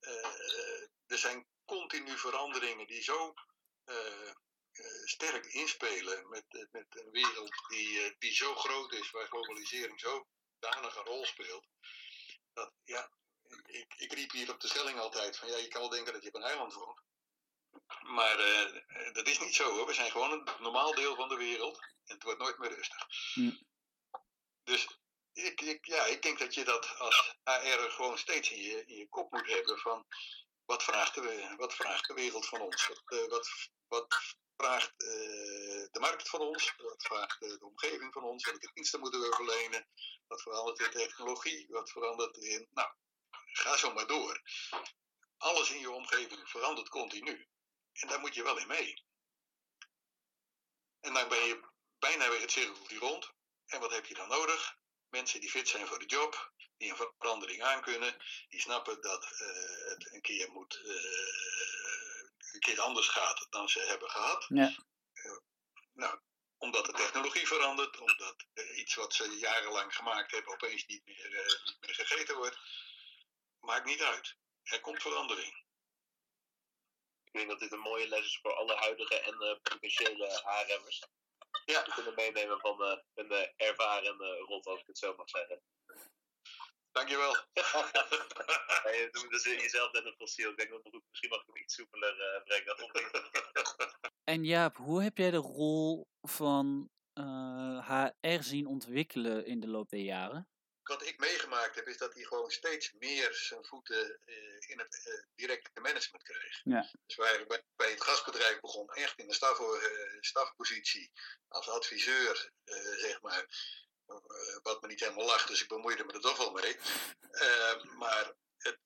Uh, 0.00 0.82
er 1.06 1.18
zijn 1.18 1.46
continu 1.64 2.18
veranderingen 2.18 2.86
die 2.86 3.02
zo 3.02 3.34
uh, 3.84 4.32
uh, 4.72 5.04
sterk 5.04 5.46
inspelen 5.46 6.28
met, 6.28 6.68
met 6.70 6.86
een 6.88 7.10
wereld 7.10 7.52
die, 7.68 8.16
die 8.18 8.34
zo 8.34 8.54
groot 8.54 8.92
is, 8.92 9.10
waar 9.10 9.26
globalisering 9.26 10.00
zo 10.00 10.26
danig 10.58 10.96
een 10.96 11.04
rol 11.04 11.24
speelt. 11.24 11.66
Dat, 12.52 12.72
ja, 12.84 13.10
ik, 13.66 13.94
ik 13.96 14.12
riep 14.12 14.30
hier 14.30 14.50
op 14.50 14.60
de 14.60 14.68
stelling 14.68 14.98
altijd 14.98 15.36
van 15.36 15.48
ja, 15.48 15.56
je 15.56 15.68
kan 15.68 15.80
wel 15.80 15.90
denken 15.90 16.12
dat 16.12 16.22
je 16.22 16.28
op 16.28 16.34
een 16.34 16.42
eiland 16.42 16.74
woont. 16.74 17.03
Maar 18.02 18.40
uh, 18.40 19.12
dat 19.12 19.26
is 19.26 19.40
niet 19.40 19.54
zo 19.54 19.70
hoor. 19.70 19.86
We 19.86 19.94
zijn 19.94 20.10
gewoon 20.10 20.32
een 20.32 20.48
normaal 20.60 20.94
deel 20.94 21.14
van 21.14 21.28
de 21.28 21.36
wereld. 21.36 21.78
En 21.78 22.14
het 22.14 22.22
wordt 22.22 22.40
nooit 22.40 22.58
meer 22.58 22.74
rustig. 22.74 23.06
Dus 24.64 24.98
ik, 25.32 25.60
ik, 25.60 25.86
ja, 25.86 26.04
ik 26.04 26.22
denk 26.22 26.38
dat 26.38 26.54
je 26.54 26.64
dat 26.64 26.98
als 26.98 27.36
AR 27.42 27.90
gewoon 27.90 28.18
steeds 28.18 28.50
in 28.50 28.62
je, 28.62 28.84
in 28.86 28.96
je 28.96 29.08
kop 29.08 29.32
moet 29.32 29.46
hebben 29.46 29.78
van 29.78 30.06
wat 30.64 30.82
vraagt 30.82 31.14
de, 31.14 31.54
wat 31.56 31.74
vraagt 31.74 32.06
de 32.06 32.14
wereld 32.14 32.46
van 32.46 32.60
ons? 32.60 32.88
Wat, 32.88 33.02
uh, 33.06 33.28
wat, 33.28 33.48
wat 33.88 34.36
vraagt 34.56 34.92
uh, 35.02 35.08
de 35.90 35.98
markt 36.00 36.28
van 36.28 36.40
ons? 36.40 36.74
Wat 36.76 37.02
vraagt 37.02 37.40
de 37.40 37.58
omgeving 37.60 38.12
van 38.12 38.22
ons? 38.22 38.44
Welke 38.44 38.70
diensten 38.74 39.00
moeten 39.00 39.20
we 39.20 39.34
verlenen? 39.34 39.88
Wat 40.26 40.42
verandert 40.42 40.78
in 40.78 40.90
technologie? 40.90 41.66
Wat 41.68 41.90
verandert 41.90 42.36
in. 42.36 42.68
Nou, 42.70 42.88
ga 43.52 43.76
zo 43.76 43.92
maar 43.92 44.06
door. 44.06 44.42
Alles 45.36 45.70
in 45.70 45.80
je 45.80 45.90
omgeving 45.90 46.48
verandert 46.48 46.88
continu. 46.88 47.48
En 47.94 48.08
daar 48.08 48.20
moet 48.20 48.34
je 48.34 48.42
wel 48.42 48.58
in 48.58 48.66
mee. 48.66 49.04
En 51.00 51.14
dan 51.14 51.28
ben 51.28 51.44
je 51.44 51.60
bijna 51.98 52.30
weer 52.30 52.40
het 52.40 52.50
cirkeltje 52.50 52.98
rond. 52.98 53.32
En 53.66 53.80
wat 53.80 53.90
heb 53.90 54.06
je 54.06 54.14
dan 54.14 54.28
nodig? 54.28 54.76
Mensen 55.08 55.40
die 55.40 55.50
fit 55.50 55.68
zijn 55.68 55.86
voor 55.86 55.98
de 55.98 56.06
job, 56.06 56.52
die 56.76 56.90
een 56.90 56.96
verandering 56.96 57.62
aankunnen, 57.62 58.22
die 58.48 58.60
snappen 58.60 59.00
dat 59.00 59.24
uh, 59.24 59.88
het 59.88 60.12
een 60.12 60.20
keer 60.20 60.50
moet, 60.50 60.80
uh, 60.84 60.94
een 62.52 62.60
keer 62.60 62.80
anders 62.80 63.08
gaat 63.08 63.46
dan 63.50 63.68
ze 63.68 63.80
hebben 63.80 64.10
gehad. 64.10 64.46
Ja. 64.48 64.76
Uh, 65.14 65.38
nou, 65.92 66.20
omdat 66.58 66.86
de 66.86 66.92
technologie 66.92 67.46
verandert, 67.46 67.98
omdat 67.98 68.46
iets 68.74 68.94
wat 68.94 69.14
ze 69.14 69.38
jarenlang 69.38 69.94
gemaakt 69.94 70.30
hebben 70.30 70.52
opeens 70.52 70.86
niet 70.86 71.04
meer, 71.04 71.60
niet 71.64 71.76
meer 71.80 71.94
gegeten 71.94 72.36
wordt. 72.36 72.58
Maakt 73.60 73.84
niet 73.86 74.02
uit. 74.02 74.36
Er 74.62 74.80
komt 74.80 75.02
verandering. 75.02 75.63
Ik 77.34 77.40
denk 77.40 77.52
dat 77.52 77.60
dit 77.60 77.72
een 77.72 77.90
mooie 77.90 78.08
les 78.08 78.24
is 78.24 78.38
voor 78.42 78.54
alle 78.54 78.74
huidige 78.74 79.20
en 79.20 79.34
uh, 79.40 79.54
potentiële 79.62 80.40
haarremmers. 80.44 81.02
Ja. 81.64 81.82
Die 81.82 81.94
kunnen 81.94 82.14
meenemen 82.14 82.60
van 82.60 82.82
uh, 82.82 82.98
een 83.14 83.32
uh, 83.32 83.68
ervaren 83.68 84.16
rot, 84.46 84.66
als 84.66 84.80
ik 84.80 84.86
het 84.86 84.98
zo 84.98 85.14
mag 85.16 85.28
zeggen. 85.28 85.62
Dankjewel. 86.92 87.32
ja, 88.84 88.90
je 89.00 89.08
noemt 89.12 89.30
dus 89.30 89.44
jezelf 89.44 89.92
net 89.92 90.04
een 90.04 90.14
fossiel. 90.18 90.50
Ik 90.50 90.56
denk 90.56 90.70
dat 90.70 91.02
misschien 91.08 91.30
mag 91.30 91.40
ik 91.40 91.46
hem 91.46 91.62
iets 91.62 91.74
soepeler 91.74 92.42
brengen. 92.44 92.90
en 94.34 94.44
Jaap, 94.44 94.76
hoe 94.76 95.02
heb 95.02 95.18
jij 95.18 95.30
de 95.30 95.36
rol 95.36 96.06
van 96.20 96.90
HR 97.80 98.42
zien 98.42 98.66
ontwikkelen 98.66 99.46
in 99.46 99.60
de 99.60 99.68
loop 99.68 99.88
der 99.88 100.00
jaren? 100.00 100.48
Wat 100.84 101.06
ik 101.06 101.18
meegemaakt 101.18 101.74
heb, 101.74 101.86
is 101.86 101.96
dat 101.96 102.14
hij 102.14 102.22
gewoon 102.22 102.50
steeds 102.50 102.92
meer 102.92 103.34
zijn 103.34 103.64
voeten 103.64 104.20
uh, 104.24 104.36
in 104.70 104.78
het 104.78 105.06
uh, 105.06 105.22
directe 105.34 105.80
management 105.80 106.24
kreeg. 106.24 106.60
Ja. 106.64 106.90
Dus 107.06 107.16
waar 107.16 107.46
bij, 107.46 107.62
bij 107.76 107.90
het 107.90 108.02
gasbedrijf 108.02 108.60
begon 108.60 108.88
echt 108.88 109.18
in 109.18 109.26
de 109.26 109.34
staf, 109.34 109.60
uh, 109.60 110.20
stafpositie 110.20 111.12
als 111.48 111.68
adviseur, 111.68 112.50
zeg 112.96 113.20
maar. 113.20 113.46
wat 114.62 114.80
me 114.80 114.88
niet 114.88 115.00
helemaal 115.00 115.26
lag, 115.26 115.46
dus 115.46 115.62
ik 115.62 115.68
bemoeide 115.68 116.04
me 116.04 116.12
er 116.12 116.20
toch 116.20 116.36
wel 116.36 116.50
mee. 116.50 116.76
maar 117.96 118.34
het, 118.58 118.78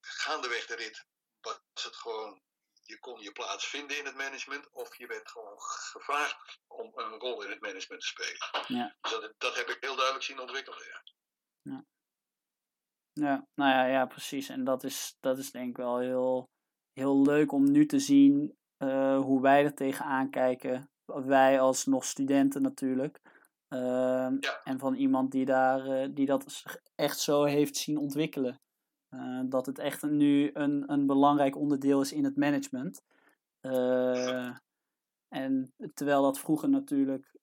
gaandeweg 0.00 0.66
de 0.66 0.74
rit 0.74 1.04
was 1.40 1.60
het 1.74 1.96
gewoon 1.96 2.42
je 2.90 2.98
kon 2.98 3.20
je 3.20 3.32
plaats 3.32 3.66
vinden 3.66 3.98
in 3.98 4.04
het 4.04 4.16
management 4.16 4.70
of 4.72 4.96
je 4.96 5.06
werd 5.06 5.30
gewoon 5.30 5.60
gevraagd 5.92 6.60
om 6.66 6.92
een 6.94 7.18
rol 7.18 7.42
in 7.44 7.50
het 7.50 7.60
management 7.60 8.02
te 8.02 8.08
spelen. 8.08 8.66
Ja. 8.78 8.96
Dus 9.00 9.10
dat, 9.10 9.34
dat 9.38 9.56
heb 9.56 9.68
ik 9.68 9.76
heel 9.80 9.94
duidelijk 9.94 10.24
zien 10.24 10.40
ontwikkelen. 10.40 10.78
Ja. 10.84 11.02
Ja, 11.62 11.84
ja 13.12 13.46
nou 13.54 13.70
ja, 13.70 13.86
ja, 13.86 14.06
precies. 14.06 14.48
En 14.48 14.64
dat 14.64 14.84
is, 14.84 15.16
dat 15.20 15.38
is 15.38 15.50
denk 15.50 15.68
ik 15.68 15.76
wel 15.76 15.98
heel, 15.98 16.50
heel 16.92 17.22
leuk 17.22 17.52
om 17.52 17.70
nu 17.70 17.86
te 17.86 17.98
zien 17.98 18.56
uh, 18.78 19.18
hoe 19.18 19.42
wij 19.42 19.64
er 19.64 19.74
tegenaan 19.74 20.30
kijken. 20.30 20.90
Wij 21.04 21.60
als 21.60 21.84
nog 21.84 22.04
studenten 22.04 22.62
natuurlijk. 22.62 23.20
Uh, 23.68 24.30
ja. 24.40 24.60
En 24.64 24.78
van 24.78 24.94
iemand 24.94 25.30
die, 25.30 25.44
daar, 25.44 25.86
uh, 25.86 26.08
die 26.14 26.26
dat 26.26 26.62
echt 26.94 27.18
zo 27.18 27.44
heeft 27.44 27.76
zien 27.76 27.98
ontwikkelen. 27.98 28.60
Uh, 29.10 29.40
dat 29.44 29.66
het 29.66 29.78
echt 29.78 30.02
nu 30.02 30.50
een, 30.52 30.92
een 30.92 31.06
belangrijk 31.06 31.56
onderdeel 31.56 32.00
is 32.00 32.12
in 32.12 32.24
het 32.24 32.36
management. 32.36 33.02
Uh, 33.60 34.56
en 35.28 35.74
terwijl 35.94 36.22
dat 36.22 36.38
vroeger 36.38 36.68
natuurlijk 36.68 37.36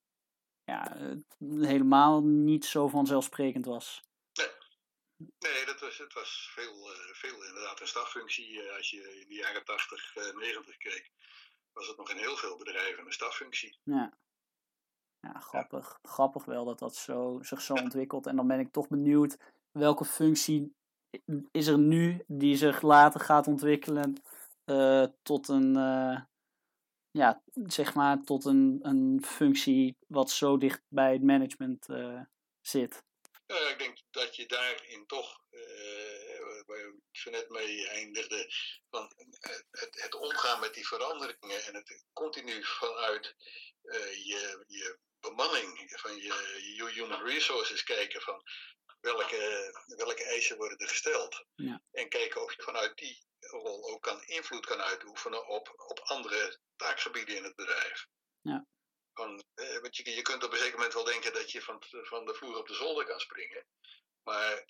ja, 0.63 0.97
helemaal 1.60 2.23
niet 2.23 2.65
zo 2.65 2.88
vanzelfsprekend 2.88 3.65
was. 3.65 4.06
Nee, 5.17 5.65
dat 5.65 5.80
was, 5.80 5.97
het 5.97 6.13
was 6.13 6.49
veel, 6.53 6.89
veel 7.12 7.45
inderdaad 7.45 7.80
een 7.80 7.88
staffunctie. 7.88 8.71
als 8.71 8.89
je 8.89 9.19
in 9.21 9.27
de 9.27 9.36
jaren 9.36 9.65
80, 9.65 10.15
90 10.15 10.77
keek, 10.77 11.12
was 11.73 11.88
het 11.88 11.97
nog 11.97 12.12
in 12.12 12.17
heel 12.17 12.36
veel 12.36 12.58
bedrijven 12.58 13.06
een 13.06 13.13
staffunctie. 13.13 13.80
Ja. 13.84 14.17
Ja, 15.19 15.39
grappig. 15.39 15.99
Ja. 16.01 16.10
Grappig 16.10 16.45
wel 16.45 16.65
dat 16.65 16.80
dat 16.80 16.95
zo, 16.95 17.39
zich 17.41 17.62
zo 17.62 17.73
ontwikkelt. 17.73 18.27
En 18.27 18.36
dan 18.36 18.47
ben 18.47 18.60
ik 18.60 18.71
toch 18.71 18.88
benieuwd 18.88 19.38
welke 19.71 20.06
functie 20.06 20.75
is 21.52 21.67
er 21.67 21.78
nu 21.78 22.24
die 22.28 22.58
zich 22.58 22.82
later 22.82 23.20
gaat 23.20 23.48
ontwikkelen 23.48 24.24
uh, 24.65 25.06
tot 25.24 25.48
een, 25.48 25.76
uh, 25.78 26.22
ja, 27.12 27.43
zeg 27.54 27.93
maar, 27.93 28.24
tot 28.24 28.46
een, 28.46 28.80
een 28.82 29.24
functie 29.26 29.98
wat 30.08 30.32
zo 30.32 30.58
dicht 30.58 30.82
bij 30.88 31.12
het 31.13 31.24
management 31.24 31.89
uh, 31.89 32.22
zit? 32.62 33.06
ik 33.48 33.76
denk 33.78 33.98
dat 34.12 34.36
je 34.36 34.46
daarin 34.46 35.06
toch, 35.06 35.41
waar 36.65 36.93
zo 37.12 37.30
net 37.30 37.50
mee 37.50 37.88
eindigde, 37.88 38.52
van 38.89 39.12
het, 39.72 40.02
het, 40.02 40.15
omgaan 40.15 40.60
met 40.60 40.74
die 40.74 40.88
veranderingen 40.88 41.63
en 41.63 41.76
het 41.76 42.06
continu 42.13 42.63
vanuit 42.63 43.36
je, 44.24 44.63
je 44.67 45.00
bemanning, 45.20 45.91
van 45.96 46.15
je, 46.15 46.74
je 46.76 46.91
human 46.93 47.24
resources 47.24 47.84
kijken 47.84 48.22
van 48.22 48.43
welke, 48.99 49.71
welke 49.86 50.23
eisen 50.23 50.57
worden 50.57 50.77
er 50.77 50.88
gesteld. 50.88 51.45
Ja. 51.55 51.81
En 51.91 52.10
kijken 52.10 52.43
of 52.43 52.55
je 52.55 52.62
vanuit 52.62 52.97
die 52.97 53.25
rol 53.39 53.89
ook 53.89 54.01
kan 54.01 54.23
invloed 54.23 54.65
kan 54.65 54.81
uitoefenen 54.81 55.47
op, 55.47 55.73
op 55.77 55.99
andere 55.99 56.60
taakgebieden 56.75 57.36
in 57.36 57.43
het 57.43 57.55
bedrijf. 57.55 58.07
Ja. 58.41 58.65
Van, 59.13 59.43
eh, 59.53 59.79
want 59.79 59.97
je, 59.97 60.15
je 60.15 60.21
kunt 60.21 60.43
op 60.43 60.51
een 60.51 60.57
zeker 60.57 60.75
moment 60.75 60.93
wel 60.93 61.03
denken 61.03 61.33
dat 61.33 61.51
je 61.51 61.62
van, 61.62 61.83
van 61.89 62.25
de 62.25 62.33
vloer 62.33 62.57
op 62.57 62.67
de 62.67 62.73
zolder 62.73 63.05
kan 63.05 63.19
springen. 63.19 63.65
Maar 64.23 64.65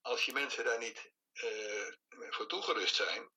als 0.00 0.24
je 0.24 0.32
mensen 0.32 0.64
daar 0.64 0.78
niet 0.78 1.12
uh, 1.42 1.92
voor 2.30 2.46
toegerust 2.46 2.94
zijn, 2.94 3.30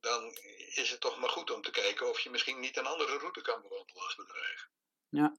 dan 0.00 0.30
is 0.74 0.90
het 0.90 1.00
toch 1.00 1.18
maar 1.18 1.28
goed 1.28 1.50
om 1.50 1.62
te 1.62 1.70
kijken 1.70 2.08
of 2.08 2.20
je 2.20 2.30
misschien 2.30 2.60
niet 2.60 2.76
een 2.76 2.86
andere 2.86 3.18
route 3.18 3.40
kan 3.40 3.62
bewandelen 3.62 4.02
als 4.02 4.14
bedrijf. 4.14 4.68
Ja. 5.08 5.36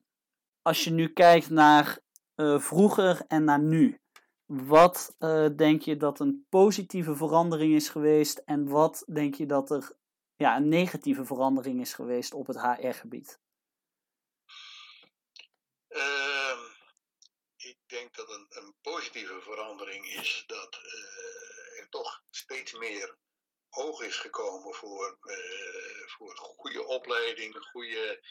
Als 0.62 0.84
je 0.84 0.90
nu 0.90 1.14
kijkt 1.14 1.50
naar 1.50 2.00
uh, 2.38 2.60
vroeger 2.60 3.26
en 3.28 3.44
naar 3.44 3.60
nu. 3.60 4.02
Wat 4.46 5.16
uh, 5.20 5.48
denk 5.56 5.82
je 5.82 5.98
dat 5.98 6.20
een 6.20 6.46
positieve 6.50 7.16
verandering 7.16 7.74
is 7.74 7.90
geweest 7.90 8.38
en 8.38 8.68
wat 8.68 9.04
denk 9.08 9.36
je 9.36 9.46
dat 9.46 9.72
er 9.72 9.92
ja, 10.36 10.56
een 10.56 10.70
negatieve 10.70 11.26
verandering 11.26 11.82
is 11.82 11.94
geweest 11.94 12.34
op 12.34 12.48
het 12.48 12.62
HR-gebied? 12.62 13.40
Uh, 15.90 16.60
ik 17.56 17.78
denk 17.86 18.16
dat 18.16 18.30
een, 18.30 18.46
een, 18.50 18.76
positieve 18.82 19.42
verandering 19.42 20.06
is 20.06 20.44
dat 20.48 20.76
uh, 20.76 21.82
er 21.82 21.90
toch 21.90 22.24
steeds 22.30 22.74
meer 22.74 23.18
oog 23.70 24.02
is 24.02 24.16
gekomen 24.16 24.74
voor, 24.74 25.18
voor 26.06 26.36
goede 26.36 26.86
opleiding, 26.86 27.56
goede 27.72 28.22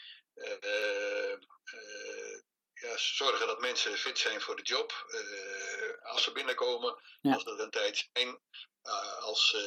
ja, 2.81 2.97
zorgen 2.97 3.47
dat 3.47 3.59
mensen 3.59 3.97
fit 3.97 4.17
zijn 4.17 4.41
voor 4.41 4.55
de 4.55 4.61
job. 4.61 5.05
Uh, 5.07 6.11
als 6.11 6.23
ze 6.23 6.31
binnenkomen, 6.31 7.01
ja. 7.21 7.33
als 7.33 7.43
dat 7.43 7.59
een 7.59 7.71
tijd 7.71 8.09
zijn, 8.13 8.41
uh, 8.83 9.17
als 9.17 9.49
ze 9.49 9.57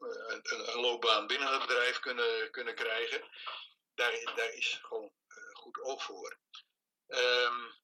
uh, 0.00 0.28
een, 0.28 0.68
een, 0.68 0.80
loopbaan 0.80 1.26
binnen 1.26 1.52
het 1.52 1.60
bedrijf 1.60 1.98
kunnen, 1.98 2.50
kunnen 2.50 2.74
krijgen. 2.74 3.22
Daar, 3.94 4.32
daar 4.34 4.52
is 4.52 4.78
gewoon 4.82 5.12
goed 5.52 5.80
oog 5.80 6.02
voor. 6.02 6.38
Um, 7.06 7.76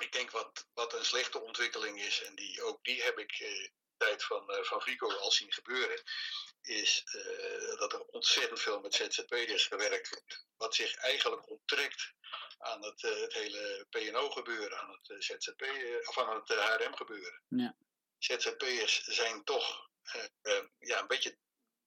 ik 0.00 0.12
denk 0.12 0.30
wat, 0.30 0.66
wat 0.74 0.94
een 0.94 1.04
slechte 1.04 1.40
ontwikkeling 1.40 2.00
is, 2.00 2.22
en 2.22 2.34
die, 2.34 2.62
ook 2.62 2.84
die 2.84 3.02
heb 3.02 3.18
ik 3.18 3.32
tijd 3.96 4.24
van, 4.24 4.58
van 4.62 4.80
Vico 4.80 5.12
al 5.12 5.30
zien 5.30 5.52
gebeuren, 5.52 6.02
is 6.62 7.04
dat 7.78 7.92
er 7.92 8.00
ontzettend 8.00 8.60
veel 8.60 8.80
met 8.80 8.94
ZZP'ers 8.94 9.66
gewerkt 9.66 10.08
wordt. 10.08 10.46
Wat 10.56 10.74
zich 10.74 10.94
eigenlijk 10.94 11.50
onttrekt 11.50 12.12
aan 12.58 12.84
het, 12.84 13.02
uh, 13.02 13.20
het 13.20 13.32
hele 13.32 13.86
P&O 13.90 14.30
gebeuren, 14.30 14.78
aan 14.78 14.90
het 15.02 15.24
ZZP, 15.24 15.62
of 16.04 16.18
aan 16.18 16.34
het 16.34 16.48
HRM 16.48 16.96
gebeuren. 16.96 17.42
Ja. 17.48 17.76
ZZP'ers 18.18 19.02
zijn 19.02 19.44
toch 19.44 19.88
ja, 20.78 21.00
een 21.00 21.06
beetje 21.06 21.38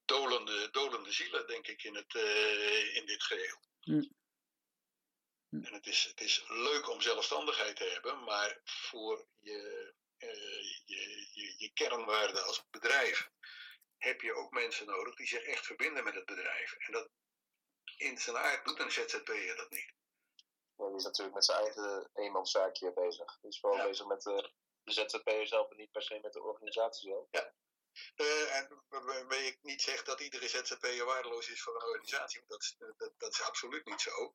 dolende, 0.06 0.70
dolende 0.72 1.12
zielen, 1.12 1.48
denk 1.48 1.68
ik, 1.68 1.84
in, 1.84 1.96
het, 1.96 2.14
in 2.94 3.06
dit 3.06 3.24
geheel. 3.24 3.62
Ja. 3.80 4.08
En 5.50 5.74
het 5.74 5.88
is, 5.88 6.04
het 6.04 6.22
is 6.22 6.44
leuk 6.48 6.90
om 6.90 7.02
zelfstandigheid 7.02 7.76
te 7.76 7.84
hebben, 7.84 8.24
maar 8.24 8.62
voor 8.64 9.28
je, 9.40 9.94
je, 10.18 11.28
je, 11.34 11.56
je 11.58 11.72
kernwaarde 11.74 12.42
als 12.42 12.70
bedrijf 12.70 13.30
heb 13.98 14.22
je 14.22 14.34
ook 14.34 14.52
mensen 14.52 14.86
nodig 14.86 15.16
die 15.16 15.28
zich 15.28 15.44
echt 15.44 15.66
verbinden 15.66 16.04
met 16.04 16.16
het 16.16 16.26
bedrijf. 16.26 16.74
En 16.74 16.92
dat 16.92 17.10
in 17.98 18.18
zijn 18.18 18.38
aard 18.38 18.66
doet 18.66 18.80
een 18.80 18.92
ZZP'er 18.92 19.56
dat 19.56 19.70
niet. 19.70 19.94
Die 20.76 20.96
is 20.96 21.04
natuurlijk 21.04 21.36
met 21.36 21.46
zijn 21.46 21.60
eigen 21.60 22.10
eenmanszaakje 22.14 22.94
bezig. 22.94 23.38
Die 23.42 23.50
is 23.50 23.60
vooral 23.60 23.80
ja. 23.80 23.88
bezig 23.88 24.08
met 24.08 24.22
de, 24.22 24.52
de 24.84 24.92
ZZP'er 24.92 25.48
zelf 25.48 25.70
en 25.72 25.78
niet 25.78 25.92
per 25.92 26.02
se 26.02 26.20
met 26.22 26.34
de 26.34 26.44
organisatie 26.44 27.10
zelf. 27.10 27.28
Ja. 27.32 27.54
Uh, 28.16 28.56
en 28.56 28.84
waarbij 28.90 29.46
ik 29.46 29.58
niet 29.62 29.82
zeg 29.82 30.04
dat 30.04 30.20
iedere 30.20 30.48
ZZP'er 30.48 31.06
waardeloos 31.06 31.50
is 31.50 31.62
voor 31.62 31.76
een 31.76 31.88
organisatie. 31.88 32.44
Dat, 32.48 32.76
dat, 32.98 33.14
dat 33.18 33.34
is 33.34 33.42
absoluut 33.42 33.86
niet 33.86 34.02
zo. 34.02 34.32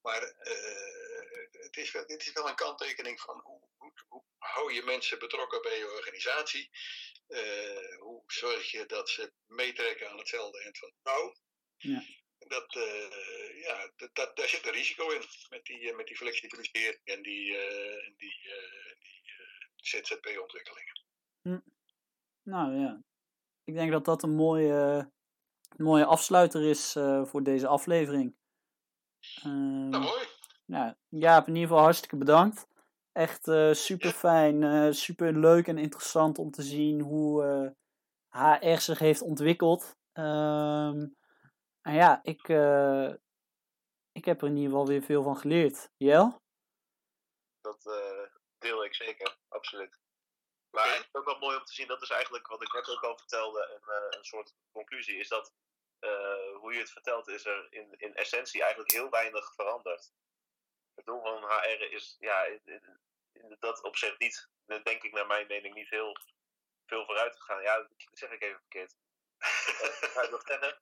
Maar 0.00 0.22
uh, 0.22 1.62
het, 1.62 1.76
is 1.76 1.90
wel, 1.90 2.02
het 2.06 2.26
is 2.26 2.32
wel 2.32 2.48
een 2.48 2.54
kanttekening 2.54 3.20
van 3.20 3.40
hoe, 3.40 3.68
hoe, 3.76 3.92
hoe 4.08 4.24
hou 4.38 4.72
je 4.72 4.82
mensen 4.82 5.18
betrokken 5.18 5.62
bij 5.62 5.78
je 5.78 5.90
organisatie. 5.90 6.70
Uh, 7.28 7.98
hoe 7.98 8.22
zorg 8.26 8.70
je 8.70 8.86
dat 8.86 9.08
ze 9.08 9.32
meetrekken 9.46 10.10
aan 10.10 10.18
hetzelfde 10.18 10.62
eind 10.62 10.78
van 10.78 10.88
het 10.88 10.98
touw. 11.02 11.34
Ja. 11.76 12.04
dat, 12.38 12.72
ja, 13.54 13.92
dat, 13.96 14.14
dat, 14.14 14.36
daar 14.36 14.48
zit 14.48 14.66
een 14.66 14.72
risico 14.72 15.10
in 15.10 15.24
met 15.48 15.64
die, 15.64 15.92
met 15.92 16.06
die 16.06 16.16
flexibilisering 16.16 17.00
en 17.04 17.22
die, 17.22 17.56
en 17.56 18.14
die, 18.16 18.40
die 18.98 19.22
ZZP-ontwikkelingen. 19.76 21.00
Hm. 21.42 21.58
Nou 22.42 22.74
ja, 22.74 23.02
ik 23.64 23.74
denk 23.74 23.90
dat 23.90 24.04
dat 24.04 24.22
een 24.22 24.34
mooie, 24.34 25.10
mooie 25.76 26.04
afsluiter 26.04 26.64
is 26.64 26.92
voor 27.24 27.42
deze 27.42 27.66
aflevering. 27.66 28.36
nou, 29.42 30.02
mooi. 30.02 30.26
Ja, 30.64 30.96
Jaap, 31.08 31.46
in 31.46 31.54
ieder 31.54 31.68
geval 31.68 31.82
hartstikke 31.82 32.16
bedankt. 32.16 32.66
Echt 33.12 33.46
uh, 33.46 33.72
super 33.72 34.10
fijn, 34.10 34.62
uh, 34.62 34.92
super 34.92 35.38
leuk 35.38 35.66
en 35.66 35.78
interessant 35.78 36.38
om 36.38 36.50
te 36.50 36.62
zien 36.62 37.00
hoe 37.00 37.74
HR 38.28 38.78
zich 38.78 38.98
heeft 38.98 39.22
ontwikkeld. 39.22 39.96
Um, 40.12 41.16
en 41.82 41.94
ja, 41.94 42.20
ik, 42.22 42.48
ik 44.12 44.24
heb 44.24 44.42
er 44.42 44.48
in 44.48 44.56
ieder 44.56 44.70
geval 44.70 44.86
weer 44.86 45.02
veel 45.02 45.22
van 45.22 45.36
geleerd. 45.36 45.90
Jel? 45.96 46.40
Dat 47.60 47.82
deel 48.58 48.84
ik 48.84 48.94
zeker, 48.94 49.36
absoluut. 49.48 50.00
Maar 50.72 50.88
het 50.88 51.06
is 51.06 51.14
ook 51.14 51.24
wel 51.24 51.38
mooi 51.38 51.56
om 51.56 51.64
te 51.64 51.72
zien, 51.72 51.86
dat 51.86 52.02
is 52.02 52.10
eigenlijk 52.10 52.46
wat 52.46 52.62
ik 52.62 52.72
net 52.72 52.88
ook 52.88 53.02
al 53.02 53.18
vertelde, 53.18 53.80
een, 53.80 54.18
een 54.18 54.24
soort 54.24 54.54
conclusie, 54.72 55.16
is 55.16 55.28
dat 55.28 55.52
hoe 56.60 56.72
je 56.72 56.78
het 56.78 56.90
vertelt, 56.90 57.28
is 57.28 57.44
er 57.44 57.66
in, 57.70 57.94
in 57.96 58.14
essentie 58.14 58.62
eigenlijk 58.62 58.92
heel 58.92 59.10
weinig 59.10 59.54
veranderd 59.54 60.12
het 60.94 61.04
doel 61.04 61.22
van 61.22 61.44
HR 61.44 61.82
is 61.82 62.16
ja, 62.18 62.44
in, 62.44 62.60
in, 62.64 63.00
in 63.32 63.56
dat 63.58 63.82
opzicht 63.82 64.18
niet, 64.18 64.48
denk 64.82 65.02
ik 65.02 65.12
naar 65.12 65.26
mijn 65.26 65.46
mening, 65.46 65.74
niet 65.74 65.90
heel 65.90 66.16
veel 66.86 67.04
vooruit 67.04 67.36
gegaan. 67.36 67.62
Ja, 67.62 67.76
dat 67.76 67.88
zeg 68.12 68.30
ik 68.30 68.42
even 68.42 68.60
verkeerd. 68.60 68.94
Ga 70.14 70.22
ik 70.22 70.30
nog 70.30 70.42
zeggen? 70.46 70.80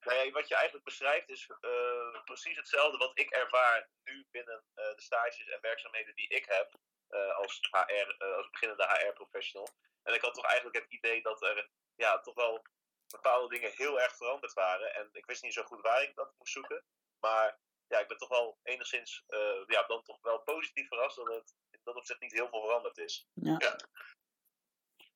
Nee, 0.00 0.32
wat 0.32 0.48
je 0.48 0.54
eigenlijk 0.54 0.84
beschrijft 0.84 1.28
is 1.28 1.48
uh, 1.60 2.24
precies 2.24 2.56
hetzelfde 2.56 2.98
wat 2.98 3.18
ik 3.18 3.30
ervaar 3.30 3.88
nu 4.04 4.26
binnen 4.30 4.64
uh, 4.74 4.94
de 4.94 5.02
stages 5.02 5.48
en 5.48 5.60
werkzaamheden 5.60 6.14
die 6.14 6.28
ik 6.28 6.44
heb 6.44 6.74
uh, 7.10 7.36
als, 7.36 7.60
HR, 7.70 8.24
als 8.24 8.50
beginnende 8.50 8.86
HR-professional. 8.86 9.68
En 10.02 10.14
ik 10.14 10.20
had 10.20 10.34
toch 10.34 10.44
eigenlijk 10.44 10.76
het 10.76 10.92
idee 10.92 11.22
dat 11.22 11.42
er 11.42 11.68
ja, 11.94 12.20
toch 12.20 12.34
wel 12.34 12.62
bepaalde 13.06 13.48
dingen 13.48 13.72
heel 13.74 14.00
erg 14.00 14.16
veranderd 14.16 14.52
waren. 14.52 14.94
En 14.94 15.08
ik 15.12 15.26
wist 15.26 15.42
niet 15.42 15.52
zo 15.52 15.62
goed 15.62 15.80
waar 15.80 16.02
ik 16.02 16.14
dat 16.14 16.34
moest 16.38 16.52
zoeken. 16.52 16.84
Maar 17.20 17.58
ja, 17.86 17.98
ik 17.98 18.08
ben 18.08 18.18
toch 18.18 18.28
wel 18.28 18.58
enigszins 18.62 19.24
uh, 19.28 19.62
ja, 19.66 19.82
dan 19.86 20.02
toch 20.02 20.18
wel 20.22 20.38
positief 20.38 20.88
verrast 20.88 21.16
dat 21.16 21.26
het 21.26 21.54
in 21.70 21.80
dat 21.84 21.94
opzicht 21.94 22.20
niet 22.20 22.32
heel 22.32 22.48
veel 22.48 22.60
veranderd 22.60 22.98
is. 22.98 23.26
Ja. 23.34 23.54
ja. 23.58 23.76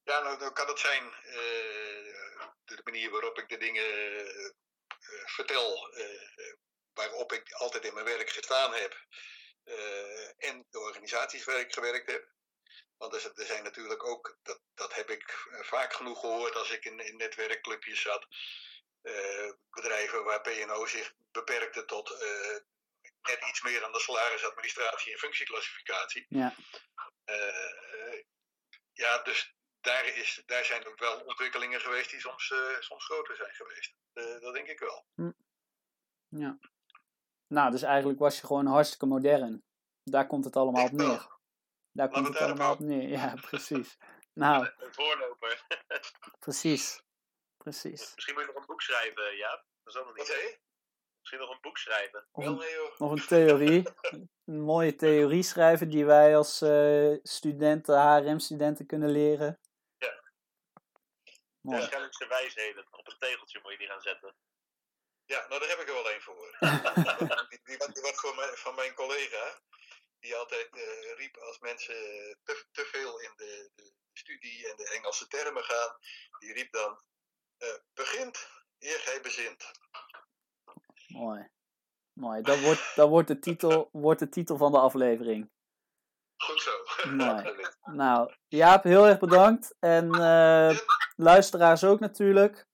Ja, 0.03 0.21
nou, 0.21 0.39
dan 0.39 0.53
kan 0.53 0.69
het 0.69 0.79
zijn 0.79 1.05
uh, 1.05 2.55
de 2.65 2.81
manier 2.85 3.11
waarop 3.11 3.39
ik 3.39 3.49
de 3.49 3.57
dingen 3.57 3.91
uh, 4.27 4.53
vertel, 5.27 5.95
waarop 6.93 7.33
ik 7.33 7.53
altijd 7.53 7.85
in 7.85 7.95
mijn 7.95 8.07
werk 8.07 8.31
gestaan 8.31 8.75
heb 8.75 9.07
en 10.37 10.67
de 10.71 10.79
organisaties 10.79 11.45
waar 11.45 11.61
ik 11.61 11.73
gewerkt 11.73 12.11
heb. 12.11 12.33
Want 12.97 13.15
er, 13.15 13.47
zijn 13.47 13.63
natuurlijk 13.63 14.05
ook, 14.05 14.39
dat, 14.43 14.61
dat 14.75 14.95
heb 14.95 15.11
ik 15.11 15.49
vaak 15.63 15.93
genoeg 15.93 16.21
gehoord 16.21 16.55
als 16.55 16.71
ik 16.71 16.85
in, 16.85 16.99
in 16.99 17.17
netwerkclubjes 17.17 18.01
zat, 18.01 18.27
uh, 19.03 19.53
bedrijven 19.71 20.25
waar 20.25 20.41
PNO 20.41 20.87
zich 20.87 21.15
beperkte 21.33 21.85
tot 21.85 22.11
uh, 22.11 22.59
net 23.23 23.49
iets 23.49 23.63
meer 23.63 23.81
dan 23.81 23.93
de 23.93 24.01
salarisadministratie 24.01 25.13
en 25.13 25.19
functieclassificatie. 25.19 26.27
Ja, 26.29 26.55
uh, 27.27 28.23
ja 28.93 29.23
dus 29.23 29.55
daar, 29.81 30.05
is, 30.05 30.43
daar 30.47 30.65
zijn 30.65 30.87
ook 30.87 30.99
wel 30.99 31.21
ontwikkelingen 31.21 31.81
geweest 31.81 32.11
die 32.11 32.21
soms, 32.21 32.55
soms 32.79 33.05
groter 33.05 33.37
zijn 33.37 33.55
geweest. 33.55 33.95
dat 34.43 34.55
denk 34.55 34.69
ik 34.69 34.79
wel. 34.79 35.07
Hm. 35.15 35.33
Ja. 36.29 36.59
Nou, 37.47 37.71
dus 37.71 37.83
eigenlijk 37.83 38.19
was 38.19 38.41
je 38.41 38.47
gewoon 38.47 38.67
hartstikke 38.67 39.07
modern. 39.07 39.63
Daar 40.03 40.27
komt 40.27 40.45
het 40.45 40.57
allemaal 40.57 40.85
op 40.85 40.93
neer. 40.93 41.29
Daar 41.93 42.09
komt 42.09 42.29
het 42.29 42.37
allemaal 42.37 42.73
op 42.73 42.79
neer. 42.79 43.09
Ja, 43.09 43.35
precies. 43.51 43.97
Nou, 44.33 44.71
een 44.79 44.95
voorloper. 44.95 45.67
precies. 46.45 47.03
Precies. 47.57 48.13
Misschien 48.15 48.35
moet 48.35 48.45
je 48.45 48.53
nog 48.53 48.61
een 48.61 48.67
boek 48.67 48.83
schrijven, 48.83 49.37
Jaap. 49.37 49.65
Dat 49.83 49.95
is 49.95 50.01
ook 50.01 50.07
nog 50.07 50.17
niet. 50.17 50.29
Wat 50.29 50.59
Misschien 51.21 51.41
nog 51.41 51.51
een 51.51 51.61
boek 51.61 51.79
schrijven. 51.79 52.27
Nog 52.33 52.47
een, 52.47 52.93
nog 52.99 53.11
een 53.11 53.27
theorie. 53.27 53.83
een 54.45 54.61
mooie 54.61 54.95
theorie 54.95 55.43
schrijven 55.43 55.89
die 55.89 56.05
wij 56.05 56.37
als 56.37 56.63
uh, 56.63 57.19
studenten, 57.23 58.01
HRM-studenten 58.01 58.87
kunnen 58.87 59.11
leren. 59.11 59.61
Ja. 59.99 60.23
Mooi. 61.61 61.79
Waarschijnlijkste 61.79 62.27
wijsheden. 62.27 62.87
Op 62.91 63.07
een 63.07 63.19
tegeltje 63.19 63.61
moet 63.63 63.73
je 63.73 63.79
die 63.79 63.87
gaan 63.87 64.01
zetten. 64.01 64.35
Ja, 65.27 65.47
nou 65.49 65.61
daar 65.61 65.69
heb 65.69 65.79
ik 65.79 65.89
er 65.89 65.95
wel 65.95 66.11
één 66.11 66.23
voor. 66.23 66.57
die, 67.49 67.61
die, 67.65 67.93
die 67.93 68.03
was 68.03 68.21
voor 68.21 68.53
van 68.55 68.75
mijn 68.75 68.95
collega. 68.95 69.61
Die 70.21 70.37
altijd 70.37 70.69
uh, 70.77 71.17
riep 71.17 71.37
als 71.37 71.59
mensen 71.59 71.95
te, 72.45 72.65
te 72.73 72.85
veel 72.85 73.21
in 73.21 73.33
de, 73.37 73.71
de 73.75 73.93
studie 74.13 74.71
en 74.71 74.77
de 74.77 74.91
Engelse 74.95 75.27
termen 75.29 75.65
gaan. 75.65 75.97
Die 76.39 76.53
riep 76.53 76.73
dan 76.73 77.01
uh, 77.59 77.69
begint 77.95 78.49
eer 78.79 78.99
gij 78.99 79.21
bezint. 79.21 79.71
Mooi. 81.07 81.49
Mooi. 82.13 82.43
Dat 82.43 82.61
wordt, 82.61 82.93
dat 82.95 83.09
wordt, 83.09 83.29
de 83.29 83.39
titel, 83.39 83.89
wordt 83.93 84.21
de 84.21 84.29
titel 84.29 84.57
van 84.57 84.73
de 84.73 84.79
aflevering. 84.79 85.51
Goed 86.37 86.61
zo. 86.61 86.71
Mooi. 87.11 87.43
Nou, 87.85 88.35
Jaap, 88.49 88.85
heel 88.85 89.07
erg 89.07 89.19
bedankt. 89.19 89.77
En 89.79 90.15
uh, 90.15 90.79
luisteraars 91.17 91.85
ook 91.85 92.01
natuurlijk. 92.01 92.67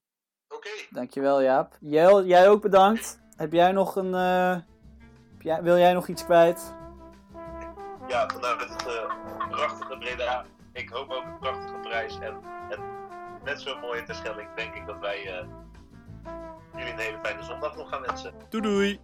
Oké. 0.61 0.68
Okay. 0.68 0.87
Dankjewel, 0.90 1.42
Jaap. 1.42 1.77
Jij, 1.79 2.23
jij 2.23 2.49
ook 2.49 2.62
bedankt. 2.62 3.20
Heb 3.37 3.53
jij 3.53 3.73
nog 3.73 3.96
een. 3.96 4.12
Uh, 4.12 4.57
jij, 5.38 5.62
wil 5.62 5.79
jij 5.79 5.92
nog 5.92 6.09
iets 6.09 6.25
kwijt? 6.25 6.75
Ja, 8.09 8.29
vanuit 8.29 8.61
het 8.61 8.87
uh, 8.87 9.49
prachtige 9.51 9.99
Breda. 9.99 10.44
Ik 10.73 10.88
hoop 10.88 11.11
ook 11.11 11.25
een 11.25 11.38
prachtige 11.38 11.79
prijs. 11.83 12.18
En, 12.18 12.35
en 12.70 12.79
net 13.44 13.61
zo 13.61 13.79
mooi 13.79 13.99
in 13.99 14.05
Terschelling 14.05 14.49
denk 14.57 14.75
ik 14.75 14.87
dat 14.87 14.99
wij 14.99 15.27
uh, 15.27 15.46
jullie 16.77 16.92
een 16.92 16.99
hele 16.99 17.18
fijne 17.23 17.42
zondag 17.42 17.77
nog 17.77 17.88
gaan 17.88 18.01
wensen. 18.01 18.33
Doei 18.49 18.62
doei! 18.62 19.01